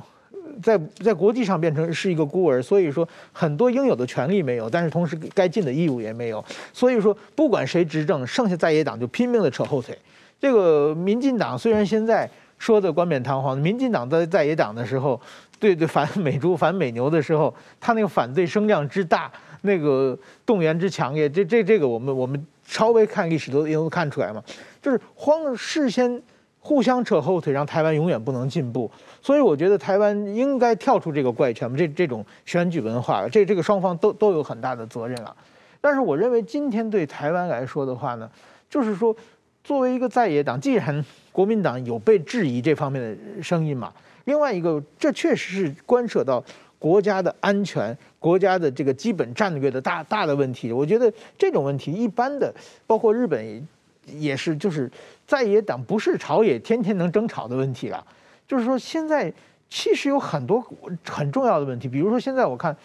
[0.63, 6.43] 在在国际上变成是一个孤儿，所以说很多应有的权利没有，但是同时该尽的义务也没有。
[6.73, 9.97] 所以说，不管谁执政，剩下在野党就拼命的扯后腿。
[10.41, 12.27] 这个民进党虽然现在
[12.59, 15.21] 说的冠冕堂皇，民进党在在野党的时候，
[15.61, 22.43] 对对 反美猪、反美牛的时候，他那个反对声量之大，那个动员之强烈，这这这个我们我们。
[22.73, 24.43] 稍微看历史都也能看出来嘛，
[24.81, 26.23] 就是慌事先
[26.59, 28.91] 互相扯后腿，让台湾永远不能进步。
[29.21, 35.37] 所以我觉得台湾应该跳出这个怪圈，这这种选举文化，这这个双方都都有很大的责任啊。
[35.83, 38.31] 但是我认为今天对台湾来说的话呢，
[38.71, 39.15] 就是说
[39.63, 43.93] 作为一个在野党，既然国民党有被质疑这方面的声音嘛，
[44.25, 46.43] 另外一个这确实是关涉到。
[46.83, 52.55] 国家的安全，国家的这个基本战略的大大的问题，我觉得这种问题一般的，
[52.87, 53.67] 包括日本
[54.07, 54.89] 也是，就是
[55.27, 58.07] 在野党不是朝野天天能争吵的问题了。
[58.47, 59.33] 就是说，现在
[59.69, 60.65] 其实有很多
[61.05, 62.77] 很重要的问题，比如说现在我看，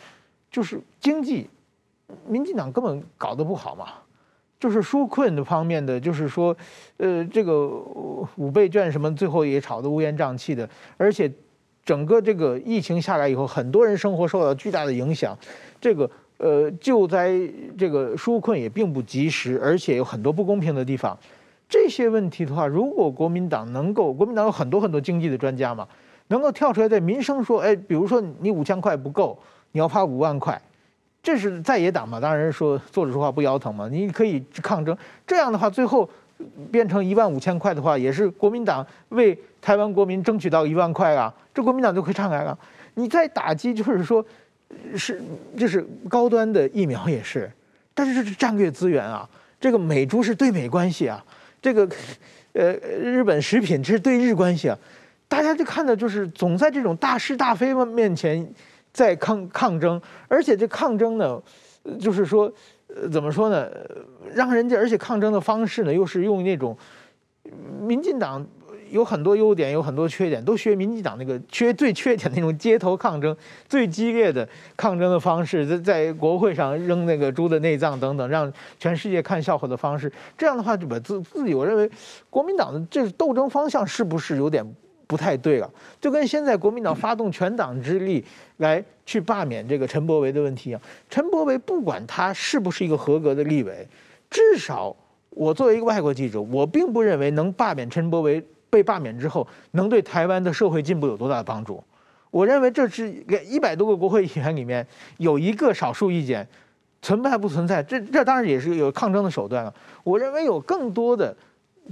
[0.49, 1.47] 就是经济，
[2.27, 3.89] 民进党根本搞得不好嘛，
[4.59, 6.57] 就是纾困的方面的，就是说，
[6.97, 7.67] 呃，这个
[8.38, 10.67] 五倍券什么，最后也炒得乌烟瘴气的，
[10.97, 11.31] 而且。
[11.88, 15.35] 整个这个疫情下来以后，很多人生活受到巨大的影响，
[15.79, 17.39] 这个呃救灾
[17.77, 21.17] 这个纾困也并不及时，而且有很多不公平的地方。
[21.69, 25.88] 这些问题的话，如果国民党能够，国民党有很多很多经济的专家嘛，
[26.27, 29.39] 能够跳出来对民生说，哎，比如说你五千块不够，
[29.71, 30.61] 你要发五万块，
[31.23, 34.97] 这是在野党嘛，当然说坐着说话不腰疼嘛，你可以抗争。
[35.25, 36.09] 这样的话，最后。
[36.71, 42.57] 变成一万五千块的话，也是国民党为台湾国民争取到一万块啊，这国民党就可以上来了。
[42.95, 44.25] 你再打击，就是说，
[44.95, 45.21] 是
[45.57, 47.51] 就是高端的疫苗也是，
[47.93, 49.27] 但是这是战略资源啊。
[49.59, 51.23] 这个美猪是对美关系啊，
[51.61, 51.88] 这个
[52.53, 54.77] 呃日本食品这是对日关系啊。
[55.27, 58.47] 大家就看到就是总在这种大是大非面前，
[58.93, 61.41] 在抗抗争，而且这抗争呢，
[61.99, 62.51] 就是说，
[63.11, 63.69] 怎么说呢？
[64.33, 66.77] 让人家，而且抗争的方式呢，又是用那种
[67.81, 68.45] 民进党。
[68.89, 73.35] 有很多优点，有很多缺点，都学民进党那个缺最缺点那种街头抗争、
[73.67, 80.09] 最激烈的抗争的方式，在在国会上扔那个猪的内脏等等，让全世界看笑话的方式。
[80.37, 81.91] 这样的话，就把自自己，我认为
[82.29, 84.65] 国民党的这斗争方向是不是有点
[85.08, 85.68] 不太对了？
[85.99, 88.24] 就跟现在国民党发动全党之力
[88.58, 93.88] 来去罢免这个陈柏惟的问题一样，陈柏惟不管他是不是一个合格的立委，
[94.30, 94.95] 至少
[95.30, 98.45] 我作为一个外国记者，我并不认为能罢免陈柏惟。
[98.70, 101.82] 被罢免之后，能对台湾的社会进步有多大的帮助？
[102.30, 103.10] 我认为这是
[103.45, 104.86] 一百多个国会议员里面
[105.20, 106.45] 有一个少数意见，
[107.01, 107.82] 存在不存在？
[107.82, 109.74] 这这当然也是有抗争的手段了。
[110.03, 111.34] 我认为有更多的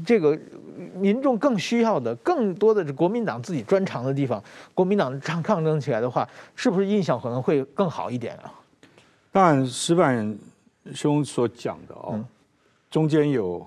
[0.03, 0.37] 这个
[0.95, 4.43] 民众更需要的，更多的是国民党自己专长的地方，
[4.73, 8.51] 国民党抗抗争起来的话，是不是印象可能会更好一点啊？
[9.31, 10.37] 当然，石板
[10.93, 12.25] 兄所讲的哦，嗯、
[12.89, 13.65] 中间有。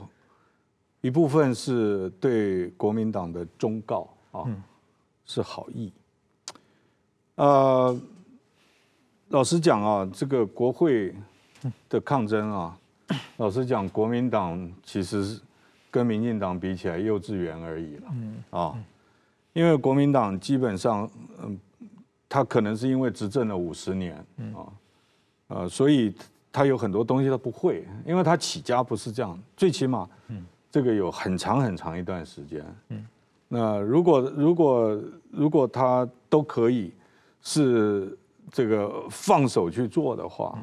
[1.00, 4.44] 一部分是对国民党的忠告啊，
[5.24, 5.92] 是好意。
[7.36, 7.96] 呃，
[9.28, 11.14] 老实讲啊，这个国会
[11.88, 12.76] 的抗争啊，
[13.36, 15.38] 老实讲，国民党其实
[15.90, 18.78] 跟民进党比起来幼稚园而已了嗯啊。
[19.54, 21.10] 因为国民党基本上，
[21.42, 21.58] 嗯，
[22.28, 24.14] 他可能是因为执政了五十年
[24.54, 24.70] 啊，
[25.48, 26.14] 呃，所以
[26.52, 30.08] 他有很多东西他不会，因为他起家不是这样，最起码，
[30.70, 33.04] 这个有很长很长一段时间，嗯，
[33.48, 36.92] 那如果如果如果他都可以
[37.42, 38.16] 是
[38.52, 40.56] 这个放手去做的话，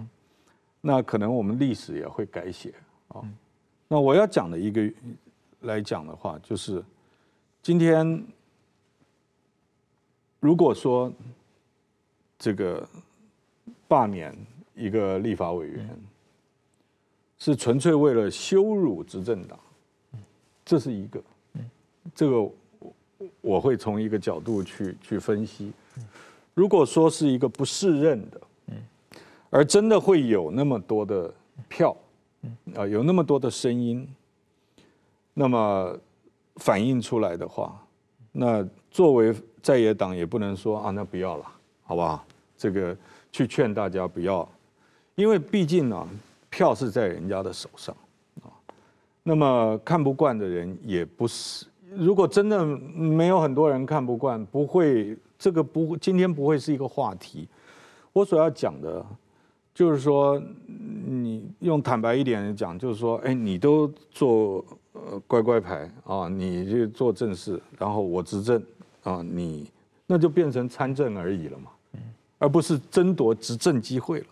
[0.80, 2.74] 那可能我们历史也会改写
[3.10, 3.22] 啊。
[3.88, 4.92] 那我要讲的一个
[5.62, 6.84] 来讲的话，就是
[7.62, 8.26] 今天
[10.40, 11.12] 如果说
[12.38, 12.88] 这个
[13.88, 14.36] 罢免
[14.76, 15.90] 一个立法委员
[17.38, 19.60] 是纯粹为了羞辱执政党。
[20.64, 21.24] 这是一个，
[22.16, 22.52] 这个
[23.42, 25.72] 我会从一个角度去去分析。
[26.56, 28.42] 如果说是一个不适任的，
[29.52, 31.32] 而真的会有那么多的
[31.70, 31.96] 票，
[32.76, 34.08] 啊，有那么多的声音，
[35.34, 35.98] 那么
[36.56, 37.80] 反映出来的话，
[38.32, 41.46] 那作为在野党也不能说啊，那不要了，
[41.84, 42.26] 好不好？
[42.58, 42.96] 这个
[43.32, 44.48] 去劝大家不要，
[45.16, 46.08] 因为毕竟呢，
[46.50, 47.96] 票是在人家的手上。
[49.28, 51.66] 那么看不惯的人也不是，
[51.96, 57.48] 如果真的没有很多人看不惯，不会这个不今天不会是一个话题。
[58.14, 59.04] 我所要讲的，
[59.76, 60.42] 就是说，
[61.06, 68.64] 你用坦白一点讲，就是说，哎，你都做呃乖乖牌啊，你就做正事，然后我执政
[69.04, 69.70] 啊，你
[70.08, 71.72] 那就变成参政而已了嘛，
[72.40, 74.28] 而不是争夺执政机会了。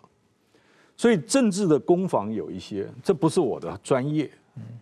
[0.96, 4.32] 所以政治的攻防有一些，这不是我的专业。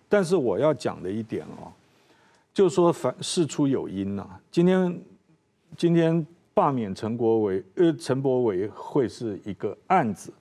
[0.07, 1.72] 但是我要讲的一点哦，
[2.53, 4.30] 就是说凡事出有因呐。
[4.51, 5.01] 今天
[5.76, 10.32] 今天罢免陈国维呃陈柏惟会是一个案子，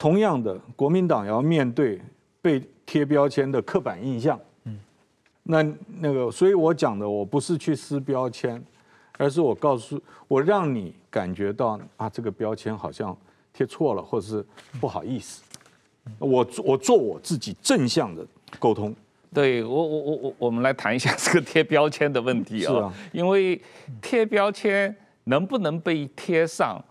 [0.00, 2.00] 同样的国民党要面对
[2.40, 4.40] 被贴标签的刻板印象。
[4.64, 4.80] 嗯，
[5.42, 5.62] 那
[5.98, 8.60] 那个所以我讲的我不是去撕标签，
[9.18, 13.14] 而是我告诉我让你感觉到啊这个标签好像
[13.52, 14.42] 贴错了，或者是
[14.80, 15.42] 不好意思。
[16.18, 18.26] 我我做我自己正向的。
[18.58, 18.92] 沟通，
[19.32, 23.60] 对我我我我我们来谈一下这个贴标签的问题啊，因为
[24.02, 24.92] 贴标签
[25.24, 26.84] 能不能被贴上，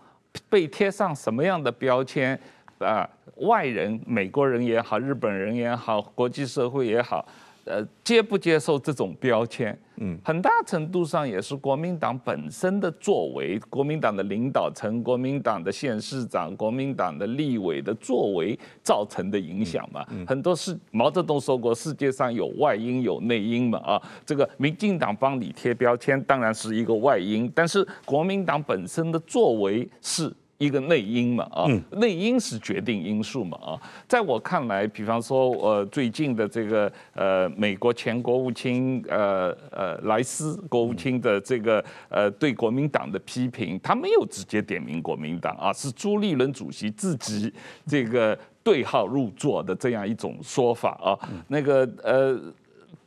[0.48, 2.40] 被贴上什么样的标签
[2.84, 3.08] 啊？
[3.36, 7.26] 外人，美国人也好，日本人也好，国际社会也好。
[7.66, 9.78] 呃，接不接受这种标签？
[9.98, 20.04] 嗯，很大程度上也是国民党本身的作为，国民党的领导层、国民党的县市长、国民党的立委的作为造成的影响嘛。
[20.10, 23.78] 嗯，很多是毛泽东说过，世界上有外因有内因嘛。
[23.80, 30.32] 啊，这个民进党帮你贴标签，当然是一个外因，但是国民党本身的作为是。
[30.60, 47.50] 一个内因嘛啊，内因是决定因素嘛啊，在我看来，比方说呃最近的这个呃美国前国务卿呃呃莱斯国务卿的这个呃对国民党的批评，他没有直接点名国民党啊，是朱立伦主席自己
[47.86, 52.38] 这个对号入座的这样一种说法啊，那个呃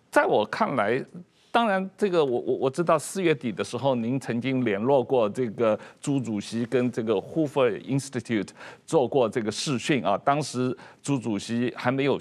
[0.09, 1.05] 在我看来。
[1.53, 8.49] 当然，这个我我我知道，四月底的时候，您曾经联络过这个朱主席，跟这个 Hoover Institute
[8.87, 10.17] 做过这个视讯啊。
[10.17, 12.19] 当时朱主席还没有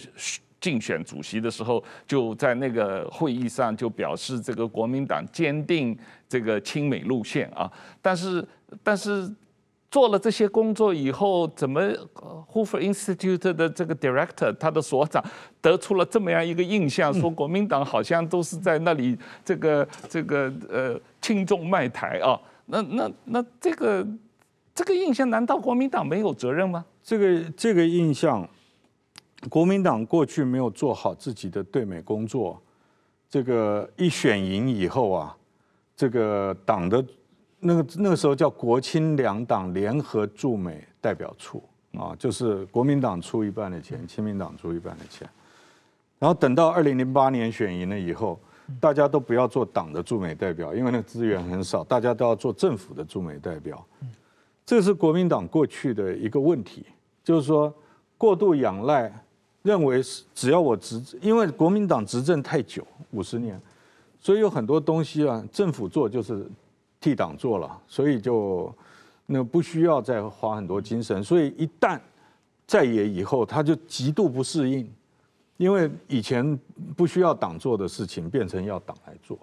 [0.60, 7.72] 竞选主席的时候，就在那个会议上就表示，这个国民党坚定这个亲美路线啊。
[8.02, 8.46] 但是，
[8.82, 9.34] 但是。
[9.92, 11.82] 做了这些工作以后，怎么
[12.50, 15.22] Hoover Institute 的这个 director，他的所长
[15.60, 19.14] 得出了这么样一个印象，说国民党好像都是在那里
[19.44, 22.40] 这个这个呃轻重卖台啊？
[22.64, 24.06] 那那那这个
[24.74, 26.82] 这个印象，难道国民党没有责任吗？
[27.04, 28.48] 这个这个印象，
[29.50, 32.58] 国民党过去没有做好自己的对美工作，
[33.28, 35.36] 这个一选赢以后啊，
[35.94, 37.04] 这个党的。
[37.64, 45.28] 那个那个时候叫国亲两党联合驻美代表处啊，就是国民党出一半的钱，亲民党出一半的钱。
[46.18, 48.36] 然后等到二零零八年选赢了以后，
[48.80, 53.80] 大家都不要做党的驻美代表，因为那个资源很少，大家都要做政府的驻美代表。
[54.66, 56.84] 这是国民党过去的一个问题，
[57.22, 57.72] 就是说
[58.18, 59.12] 过度仰赖，
[59.62, 63.60] 认为是只要我执，因为国民党执政太久，五十年，
[64.20, 66.44] 所以有很多东西啊，政府做就是。
[67.02, 68.72] 替党做了，所以就
[69.26, 71.22] 那不需要再花很多精神。
[71.24, 71.98] 所以一旦
[72.64, 74.88] 在野以后，他就极度不适应，
[75.56, 76.56] 因为以前
[76.96, 79.36] 不需要党做的事情，变成要党来做。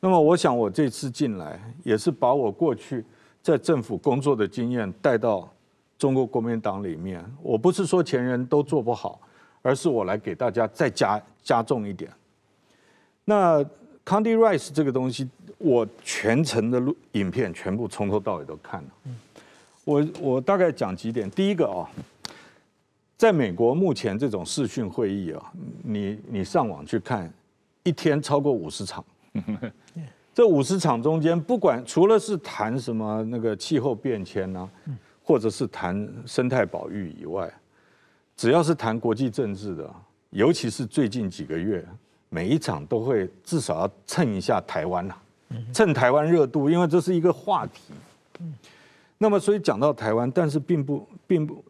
[0.00, 3.04] 那么我想，我这次进来也是把我过去
[3.42, 5.46] 在政府工作的经验带到
[5.98, 7.22] 中国国民党里面。
[7.42, 9.20] 我不是说前人都做不好，
[9.60, 12.10] 而是我来给大家再加加重一点。
[13.26, 13.62] 那
[14.02, 15.28] Condi Rice 这个东西。
[15.60, 18.88] 我全程的录影片全部从头到尾都看了。
[19.84, 21.30] 我我大概讲几点。
[21.30, 21.84] 第一个啊，
[23.18, 25.52] 在美国目前这种视讯会议啊，
[25.82, 27.30] 你你上网去看，
[27.82, 29.04] 一天超过五十场。
[30.32, 34.70] 这五十场中间，不管除了是谈什么那个气候变迁呢，
[35.22, 37.52] 或者是谈生态保育以外，
[38.34, 39.94] 只要是谈国际政治的，
[40.30, 41.84] 尤其是最近几个月，
[42.30, 45.14] 每一场都会至少要蹭一下台湾呐。
[45.72, 47.92] 趁台湾热度，因为这是一个话题。
[49.18, 51.64] 那么，所以讲到台湾，但是并不并不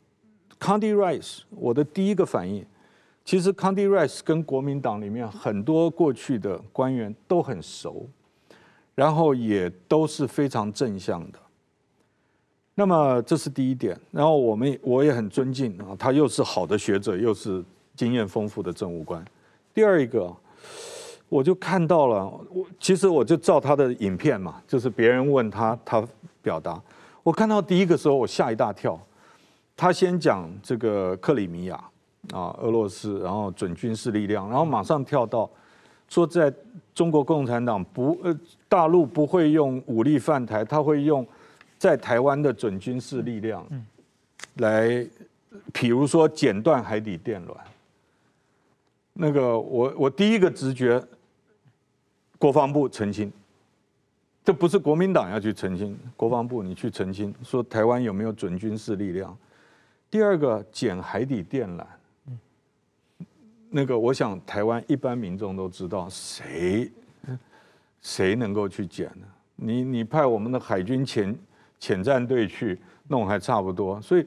[0.60, 2.64] ，Condi Rice，我的第一个反应，
[3.24, 8.08] 其实 Condi Rice 跟国民党里面很多过去的官员都很熟，
[8.94, 11.38] 然后也都是非常正向的。
[12.74, 17.64] 那么这是第一点，然后我们我也很尊敬啊，他又是好的学者，又是
[17.96, 19.24] 经验丰富的政务官。
[19.74, 20.34] 第二一个。
[21.30, 26.04] 我就看到了，我其实我就照他的影片嘛，就是别人问他，他
[26.42, 26.82] 表达。
[27.22, 29.00] 我看到第一个时候，我吓一大跳。
[29.76, 31.76] 他先讲这个克里米亚
[32.32, 35.48] 啊，俄罗斯，然后准军事力量，然后马上跳到
[36.08, 36.52] 说，在
[36.92, 38.36] 中国共产党不呃
[38.68, 41.24] 大陆不会用武力犯台，他会用
[41.78, 43.64] 在台湾的准军事力量
[44.56, 44.88] 来，
[45.72, 47.54] 譬如说剪断海底电缆。
[49.12, 51.00] 那个我我第一个直觉。
[52.40, 53.30] 国防部澄清，
[54.42, 59.36] 这不是国民党要去澄清，国防部你去澄清，说台湾有没有准军事力量。
[60.10, 61.84] 第二个，捡海底电缆，
[63.68, 66.90] 那个我想台湾一般民众都知道，谁
[68.00, 69.26] 谁能够去捡呢？
[69.56, 71.38] 你你派我们的海军潜
[71.78, 74.00] 潜战队去弄还差不多。
[74.00, 74.26] 所以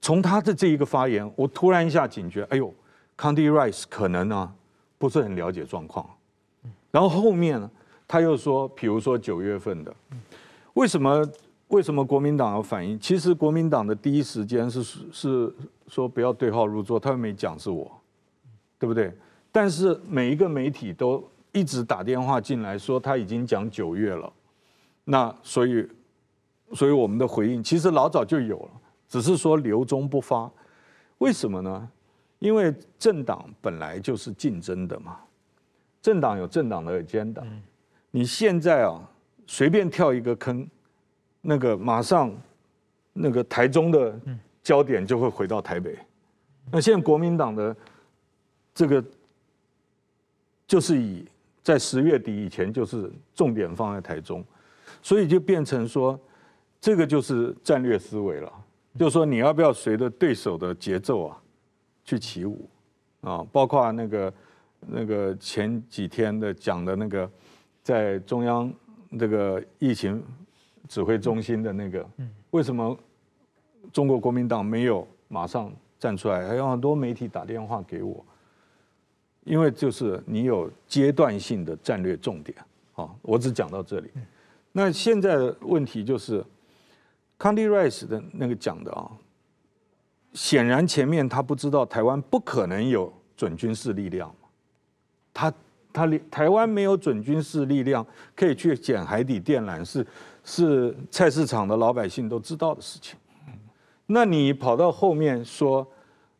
[0.00, 2.74] 从他的这一个发言，我突然一下警觉，哎呦
[3.18, 4.54] ，Condi Rice 可能呢
[4.96, 6.08] 不是很了解状况。
[6.98, 7.70] 然后后面呢，
[8.08, 9.94] 他又说，比如说九月份的，
[10.74, 11.24] 为什么
[11.68, 12.98] 为什么国民党要反应？
[12.98, 14.82] 其实国民党的第一时间是
[15.12, 15.54] 是
[15.86, 17.88] 说不要对号入座，他又没讲是我，
[18.80, 19.16] 对不对？
[19.52, 21.22] 但是每一个媒体都
[21.52, 24.32] 一直打电话进来说他已经讲九月了，
[25.04, 25.88] 那所以
[26.72, 28.70] 所以我们的回应其实老早就有了，
[29.08, 30.50] 只是说留中不发，
[31.18, 31.88] 为什么呢？
[32.40, 35.18] 因为政党本来就是竞争的嘛。
[36.00, 37.42] 政党有政党的 agenda，
[38.10, 39.02] 你现在啊
[39.46, 40.66] 随便跳一个坑，
[41.40, 42.32] 那个马上
[43.12, 44.18] 那个台中的
[44.62, 45.98] 焦点就会回到台北。
[46.70, 47.76] 那现在国民党的
[48.72, 49.04] 这个
[50.66, 51.26] 就是以
[51.64, 54.44] 在十月底以前就是重点放在台中，
[55.02, 56.18] 所以就变成说
[56.80, 58.52] 这个就是战略思维了，
[58.96, 61.42] 就是说你要不要随着对手的节奏啊
[62.04, 62.70] 去起舞。
[63.22, 64.32] 啊，包括那个。
[64.86, 67.30] 那个前几天的讲的那个，
[67.82, 68.72] 在中央
[69.18, 70.22] 这个疫情
[70.88, 72.06] 指挥中心的那个，
[72.50, 72.96] 为什么
[73.92, 76.46] 中国国民党没有马上站出来？
[76.46, 78.24] 还有很多媒体打电话给我，
[79.44, 82.56] 因为就是你有阶段性的战略重点。
[82.92, 84.10] 好，我只讲到这里。
[84.72, 86.44] 那现在的问题就是
[87.38, 89.10] ，Condi Rice 的那个讲的啊，
[90.32, 94.32] 显然前面他不知道台湾不可能有准军事力量。
[95.38, 95.52] 他
[95.92, 100.04] 他连台湾没有准军事力量可以去捡海底电缆，是
[100.42, 103.16] 是菜市场的老百姓都知道的事情。
[104.06, 105.86] 那你跑到后面说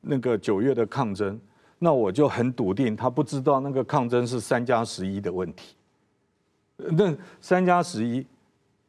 [0.00, 1.38] 那个九月的抗争，
[1.78, 5.76] 那我就很笃定他不知道那个抗争是三加十一的问题。
[6.76, 8.26] 那三加十一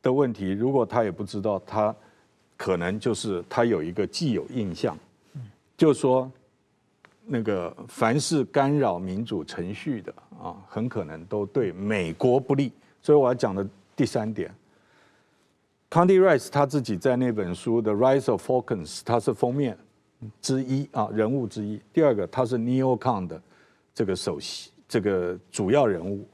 [0.02, 1.96] 的问题，如果他也不知道，他
[2.58, 4.98] 可能就是他有一个既有印象，
[5.78, 6.32] 就说
[7.32, 10.12] 那个凡是干扰民主程序的
[10.42, 12.72] 啊，很可能都对美国不利。
[13.04, 13.66] 所以我要讲的
[13.96, 14.52] 第三点。
[15.92, 19.78] Condi Rice 他自己在那本书《The Rise of Falcons》，他是封面
[20.42, 21.80] 之一啊，人物之一。
[21.94, 23.42] 第二个，他是 Neocon 的
[23.94, 26.28] 这个首席，这个主要人物。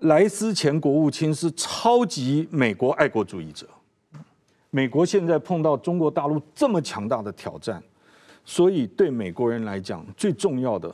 [0.00, 3.66] 莱斯前国务卿是超级美国爱国主义者。
[4.70, 7.82] 美国现在碰到中国大陆这么强大的挑战，
[8.48, 10.92] 所以对美国人来讲，最重要的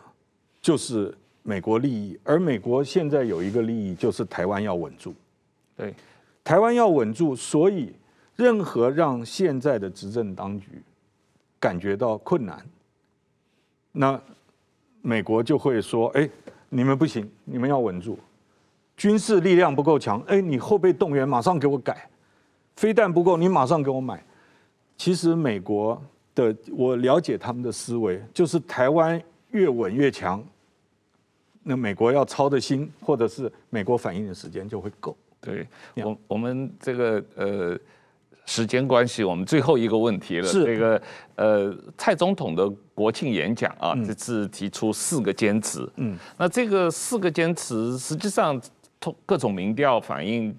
[0.60, 2.18] 就是美国利益。
[2.24, 5.14] 而美国现在有一个利益，就是台湾要稳住。
[5.76, 5.94] 对。
[6.42, 7.94] 台湾要稳住，所以
[8.34, 10.66] 任何让现在的执政当局
[11.60, 12.60] 感觉到困难，
[13.92, 14.20] 那
[15.00, 16.28] 美国就会说：“哎，
[16.68, 18.18] 你们不行，你们要稳住，
[18.96, 22.10] 军事力量不够强，哎，你后备动员马上给我改，
[22.74, 24.20] 飞弹不够，你马上给我买。”
[24.98, 26.02] 其实美国
[26.34, 29.20] 的，我了解他们的思维，就是台湾
[29.50, 30.44] 越稳越强，
[31.62, 35.16] 那美国要操的心，或者是美国反应的时间就会够。
[35.40, 35.66] 对
[35.96, 37.78] 我，我们这个呃
[38.46, 40.46] 时间关系，我们最后一个问题了。
[40.46, 41.02] 是这个
[41.36, 45.86] 呃蔡总统的国庆演讲啊，这次提出四个坚持。
[45.96, 48.60] 嗯，那这个四个坚持，实际上
[48.98, 50.56] 通各种民调反映，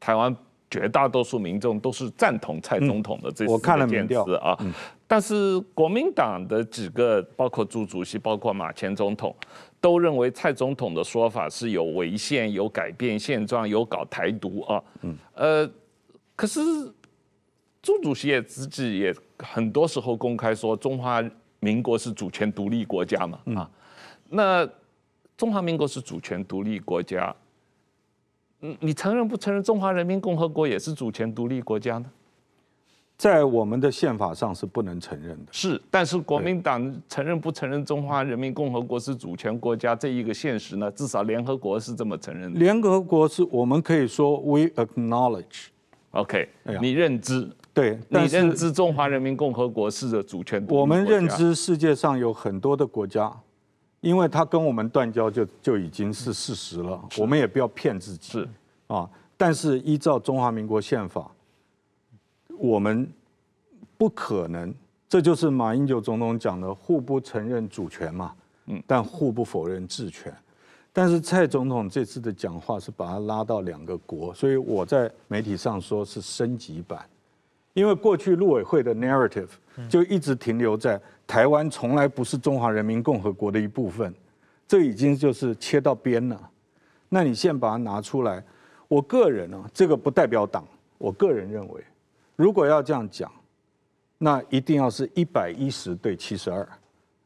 [0.00, 0.34] 台湾
[0.70, 3.52] 绝大多数民众都是赞同蔡总统的这四个坚持啊。
[3.52, 4.58] 我看了民调啊，
[5.06, 9.34] 但是国民党的几个，包括朱主席，包括马前总统。
[9.80, 14.82] 都认为蔡总统的说法是有违宪、有改变现状、有搞台独啊。
[15.02, 15.14] 嗯。
[15.34, 15.70] 呃，
[16.34, 16.58] 可是
[17.82, 21.22] 朱主席也自己也很多时候公开说中华
[21.60, 23.38] 民国是主权独立国家嘛。
[23.54, 23.70] 啊。
[24.30, 24.66] 那
[25.36, 27.36] 中华民国是主权独立国家，
[28.62, 32.10] 嗯，你承认不承认中华人民共和国也是主权独立国家呢？
[33.16, 40.90] 在我们的宪法上是不能承认的，是，但是国民党承认不承认中华人民共和国是主权国家这一个现实呢？
[40.90, 42.58] 至少联合国是这么承认的。
[42.58, 46.48] 联合国是我们可以说 we acknowledge，OK，
[46.80, 50.62] 你认知，对，你认知中华人民共和国是的主权。
[50.68, 53.32] 我们认知世界上有很多的国家，
[54.00, 58.32] 因为他跟我们断交就就已经是事实了，我们也不要骗自己。
[58.32, 58.48] 是
[58.88, 61.30] 啊，但是依照中华民国宪法。
[62.58, 63.08] 我们
[63.96, 64.74] 不可能，
[65.08, 68.34] 这就是马英九总统讲的，互不承认主权嘛，
[68.66, 70.34] 嗯，但互不否认治权。
[70.92, 77.04] 但是蔡总统这次的讲话是把它拉到两个国，所以我在媒体上说是升级版，
[77.72, 79.48] 因为过去陆委会的 narrative
[79.88, 84.14] 就一直停留在台湾从来不是中华人民共和国的一部分，
[84.68, 86.50] 这已经就是切到边了。
[87.08, 88.42] 那你现在把它拿出来，
[88.86, 90.64] 我个人呢，这个不代表党，
[90.98, 91.84] 我个人认为。
[92.36, 93.30] 如果要这样讲，
[94.18, 96.68] 那一定要是一百一十对七十二，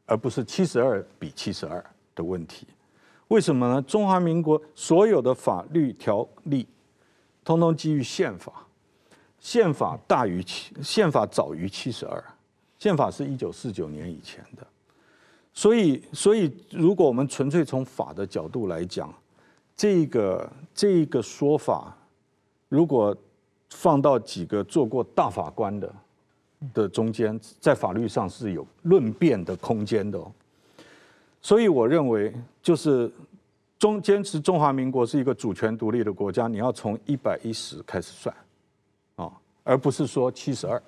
[0.05, 1.83] 而不是七十二比七十二
[2.15, 2.67] 的问题。
[3.29, 3.81] 为什么呢？
[3.83, 6.67] 中华民国所有的法律条例，
[7.43, 8.65] 通通基于宪法，
[9.39, 12.23] 宪法大于七，宪法早于七十二，
[12.79, 14.65] 宪法是一九四九年以前的。
[15.53, 19.13] 所以，所以如果我们纯粹从法的角度来讲，
[19.75, 21.95] 这个这个说法，
[22.67, 23.15] 如果
[23.69, 25.93] 放到几个做过大法官的
[26.73, 30.19] 的中间，在法律上是有论辩的空间的。
[31.41, 33.11] 所以我认为，就是
[33.77, 38.35] 中坚持中华民国是一个主权独立的国家，你要从一百一十开始算，
[39.15, 39.31] 啊，
[39.63, 40.81] 而不是说七十二。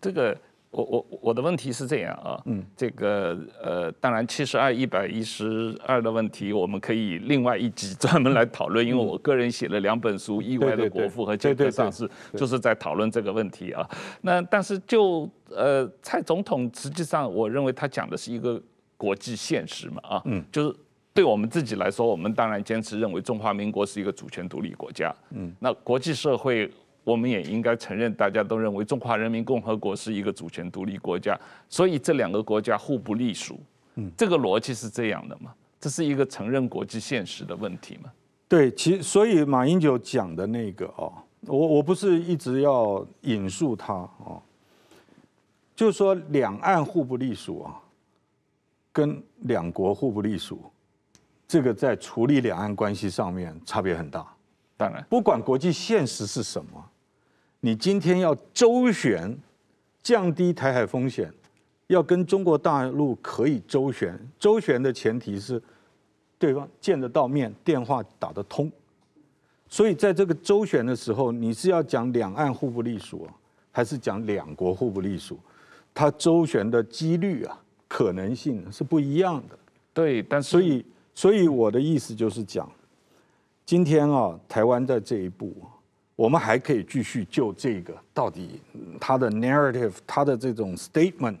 [0.00, 0.36] 这个。
[0.70, 12.06] 我我我的问题是这样啊，嗯，这个呃，当然七十二一百一十二的问题，我们可以另外一集 专门来讨论，因为我个人写了两本书，《意外的国父》和《杰克上市》，
[12.36, 13.88] 就是在讨论这个问题啊。
[14.20, 18.60] 那但是就呃，蔡总统实际上，我认为他讲的是一个
[18.98, 20.76] 国际现实嘛，啊，嗯，就是
[21.14, 26.70] 对我们自己来说，我们当然坚持认为中华民国是一个主权独立国家，嗯，那国际社会。
[27.08, 31.34] 我们也应该承认，大家都认为中华人民共和国是一个主权独立国家，
[31.66, 33.58] 所以这两个国家互不隶属。
[33.94, 35.54] 嗯，这个逻辑是这样的嘛？
[35.80, 38.12] 这是一个承认国际现实的问题嘛？
[38.46, 41.10] 对，其所以马英九讲的那个哦，
[41.46, 44.42] 我我不是一直要引述他哦，
[45.74, 47.80] 就是说两岸互不隶属啊，
[48.92, 50.60] 跟两国互不隶属
[51.46, 54.26] 这个在处理两岸关系上面差别很大。
[54.76, 56.90] 当然，不管国际现实是什么，
[57.60, 59.36] 你今天要周旋，
[60.02, 61.32] 降低台海风险，
[61.88, 65.60] 要跟中国大陆可以周旋，周旋的前提是
[66.38, 68.70] 对方见得到面，电话打得通。
[69.68, 73.28] 所以在这个周旋的时候，你是要讲两岸互不隶属，
[73.72, 75.38] 还是讲两国互不隶属？
[75.92, 79.58] 它周旋的几率啊，可能性是不一样的。
[79.92, 82.70] 对，但是所以，所以我的意思就是讲，
[83.66, 85.52] 今天啊，台湾在这一步，
[86.18, 88.60] 我们还可以继续就这个到底
[89.00, 91.36] 它的 narrative，它的这种 statement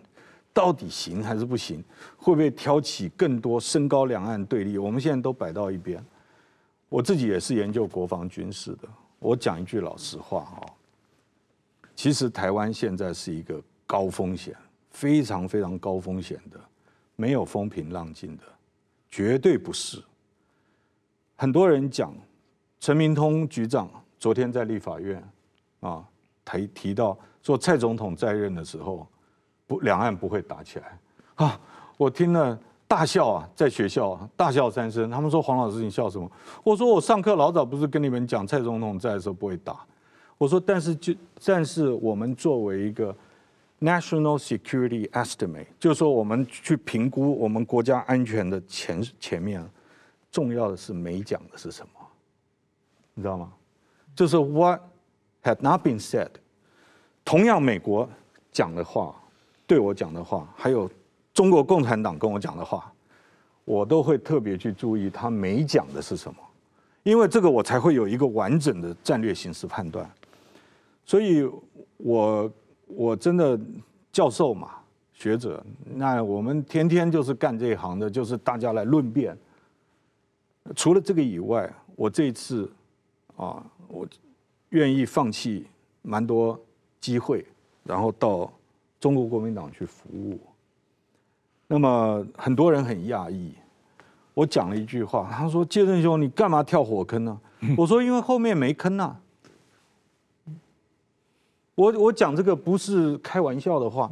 [0.54, 1.82] 到底行还是不行？
[2.16, 4.78] 会不会挑起更多升高两岸对立？
[4.78, 6.00] 我们现在都摆到一边。
[6.88, 10.66] 我自己也是研究国防军事的，我讲一句老实话哈，
[11.96, 14.54] 其实台湾现在是一个高风险、
[14.92, 16.60] 非常非常高风险的。
[17.16, 18.44] 没有风平浪静的，
[19.08, 20.00] 绝对不是。
[21.34, 22.14] 很多人讲，
[22.78, 25.22] 陈明通局长昨天在立法院
[25.80, 26.04] 啊
[26.44, 29.06] 提提到说，蔡总统在任的时候，
[29.66, 30.98] 不两岸不会打起来
[31.36, 31.60] 啊！
[31.96, 35.10] 我听了大笑啊，在学校大笑三声。
[35.10, 36.30] 他们说黄老师你笑什么？
[36.62, 39.84] 我说我上课老早不是跟你们讲，蔡总统在的时候不会打。
[40.36, 41.14] 我说但是就
[41.44, 43.14] 但是我们作为一个。
[43.80, 49.64] National Security Estimate，就是说我们去评估我们国家安全的前前面，
[50.32, 51.92] 重要的是没讲的是什么，
[53.14, 53.52] 你知道吗？
[54.18, 54.80] 就是 What
[55.44, 56.30] had not been said。
[57.24, 58.10] 同样，美国
[58.50, 59.14] 讲的话，
[59.64, 60.90] 对我讲的话，还有
[61.32, 62.92] 中国共产党跟我讲的话，
[63.64, 66.40] 我都会特别去注意他没讲的是什么，
[67.04, 70.10] 因为这个我才会有一个完整的战略形势判断。
[71.04, 71.48] 所以
[71.98, 72.50] 我。
[72.90, 73.60] 我真的
[74.10, 74.70] 教授嘛，
[75.12, 75.62] 学者，
[75.94, 79.36] 那我们天天就是干这一行的，就是大家来论辩。
[80.74, 82.72] 除了这个以外，我这一次
[83.36, 84.06] 啊，我
[84.70, 85.66] 愿意放弃
[86.02, 86.58] 蛮多
[87.00, 87.44] 机会，
[87.84, 88.50] 然后到
[89.00, 90.38] 中国国民党去服务。
[91.66, 93.52] 那么很多人很讶异，
[94.34, 97.38] 我讲了一句话，他说：“介胜兄，你干嘛跳火坑呢？”
[97.76, 99.16] 我说：“因为后面没坑呐。”
[101.74, 104.10] 我我讲这个不是开玩笑的话，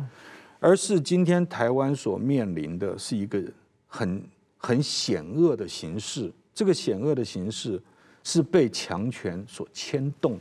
[0.60, 3.42] 而是今天台湾所面临的是一个
[3.88, 4.22] 很
[4.58, 6.30] 很险恶的形势。
[6.54, 7.80] 这个险恶的形势
[8.26, 10.36] 是被强权所牵动，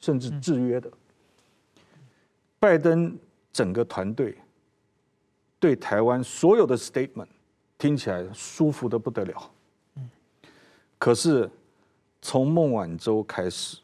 [0.00, 0.90] 甚至制约的。
[2.58, 3.16] 拜登
[3.52, 4.36] 整个团队
[5.60, 7.28] 对台湾所有的 statement
[7.78, 9.50] 听起来舒服的不得了。
[10.98, 11.48] 可是
[12.20, 13.78] 从孟晚舟开始，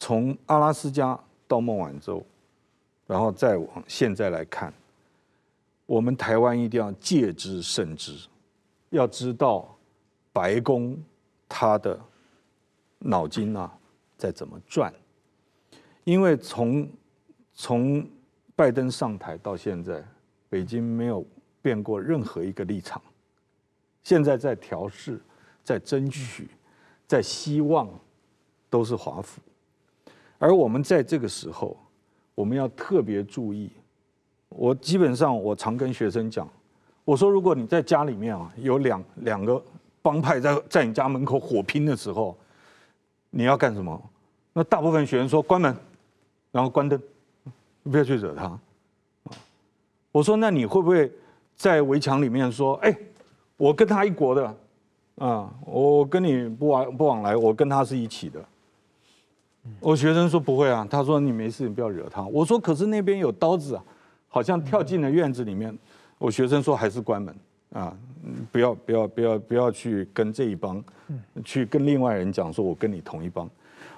[0.00, 1.16] 从阿拉斯加。
[1.48, 2.26] 到孟晚舟，
[3.06, 4.74] 然后再往现在来看，
[5.86, 8.26] 我们台湾一定要戒之慎之，
[8.90, 9.78] 要知道
[10.32, 11.00] 白宫
[11.48, 11.96] 他的
[12.98, 13.70] 脑筋啊
[14.16, 14.92] 在怎么转，
[16.04, 16.88] 因为从
[17.54, 18.06] 从
[18.54, 20.02] 拜登上台到现在，
[20.48, 21.24] 北京没有
[21.60, 23.00] 变过任何一个立场，
[24.02, 25.20] 现在在调试，
[25.62, 26.48] 在争取，
[27.06, 27.88] 在希望，
[28.70, 29.40] 都是华府。
[30.38, 31.76] 而我们在这个时候，
[32.34, 33.70] 我们要特别注意。
[34.48, 36.48] 我基本上我常跟学生讲，
[37.04, 39.62] 我说如果你在家里面啊有两两个
[40.00, 42.36] 帮派在在你家门口火拼的时候，
[43.36, 44.02] 你要干什么？
[44.54, 45.76] 那大部分学生说关门，
[46.50, 46.98] 然后关灯，
[47.82, 48.58] 不要去惹他。
[50.10, 51.12] 我说那你会不会
[51.54, 52.96] 在围墙里面说，哎，
[53.58, 54.56] 我跟他一国的，
[55.16, 58.42] 啊，我跟你不往不往来，我跟他是一起的。
[59.80, 62.22] 我学生说不会啊，他说你没事，你不要惹他。
[62.22, 63.84] 我说可是那边有刀子啊，
[64.28, 65.76] 好像跳进了院子里面。
[66.16, 67.36] 我学生说还是关门
[67.76, 67.94] 啊，
[68.50, 70.82] 不要不要不要不要去跟这一帮，
[71.44, 73.48] 去跟另外人讲说我跟你同一帮。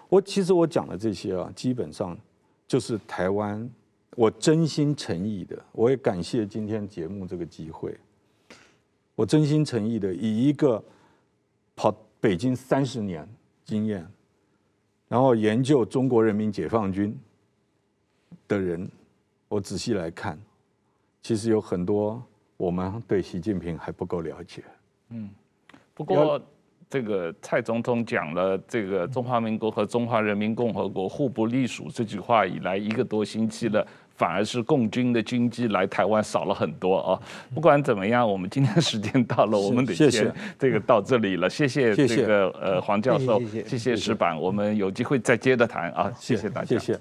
[0.09, 2.19] 我其实我讲的这些啊，基本上
[2.67, 3.71] 就是台湾，
[4.17, 7.97] 我真心诚意的，我也感谢今天节目这个机会，
[9.15, 10.83] 我真心诚意的以一个
[11.77, 13.29] 跑北京三十年
[13.65, 14.05] 经验。
[15.07, 17.17] 然后研究中国人民解放军
[18.49, 18.91] 的人，
[19.49, 20.39] 我仔细来看，
[21.23, 22.23] 其实有很多
[22.59, 24.63] 我们对习近平还不够了解。
[25.09, 25.31] 嗯，
[25.95, 26.39] 不过
[26.91, 33.87] 这个蔡总统讲了这个中华民国和中华人民共和国互不隶属这句话以来一个多星期了。
[34.19, 37.23] 反而是共军的军机来台湾少了很多啊！
[37.55, 41.49] 不管怎么样，我们今天时间到了，我们得先这个到这里了。
[41.49, 46.13] 谢谢这个呃黄教授，谢谢石板，我们有机会再接着谈啊！
[46.19, 47.01] 谢谢大家，谢谢。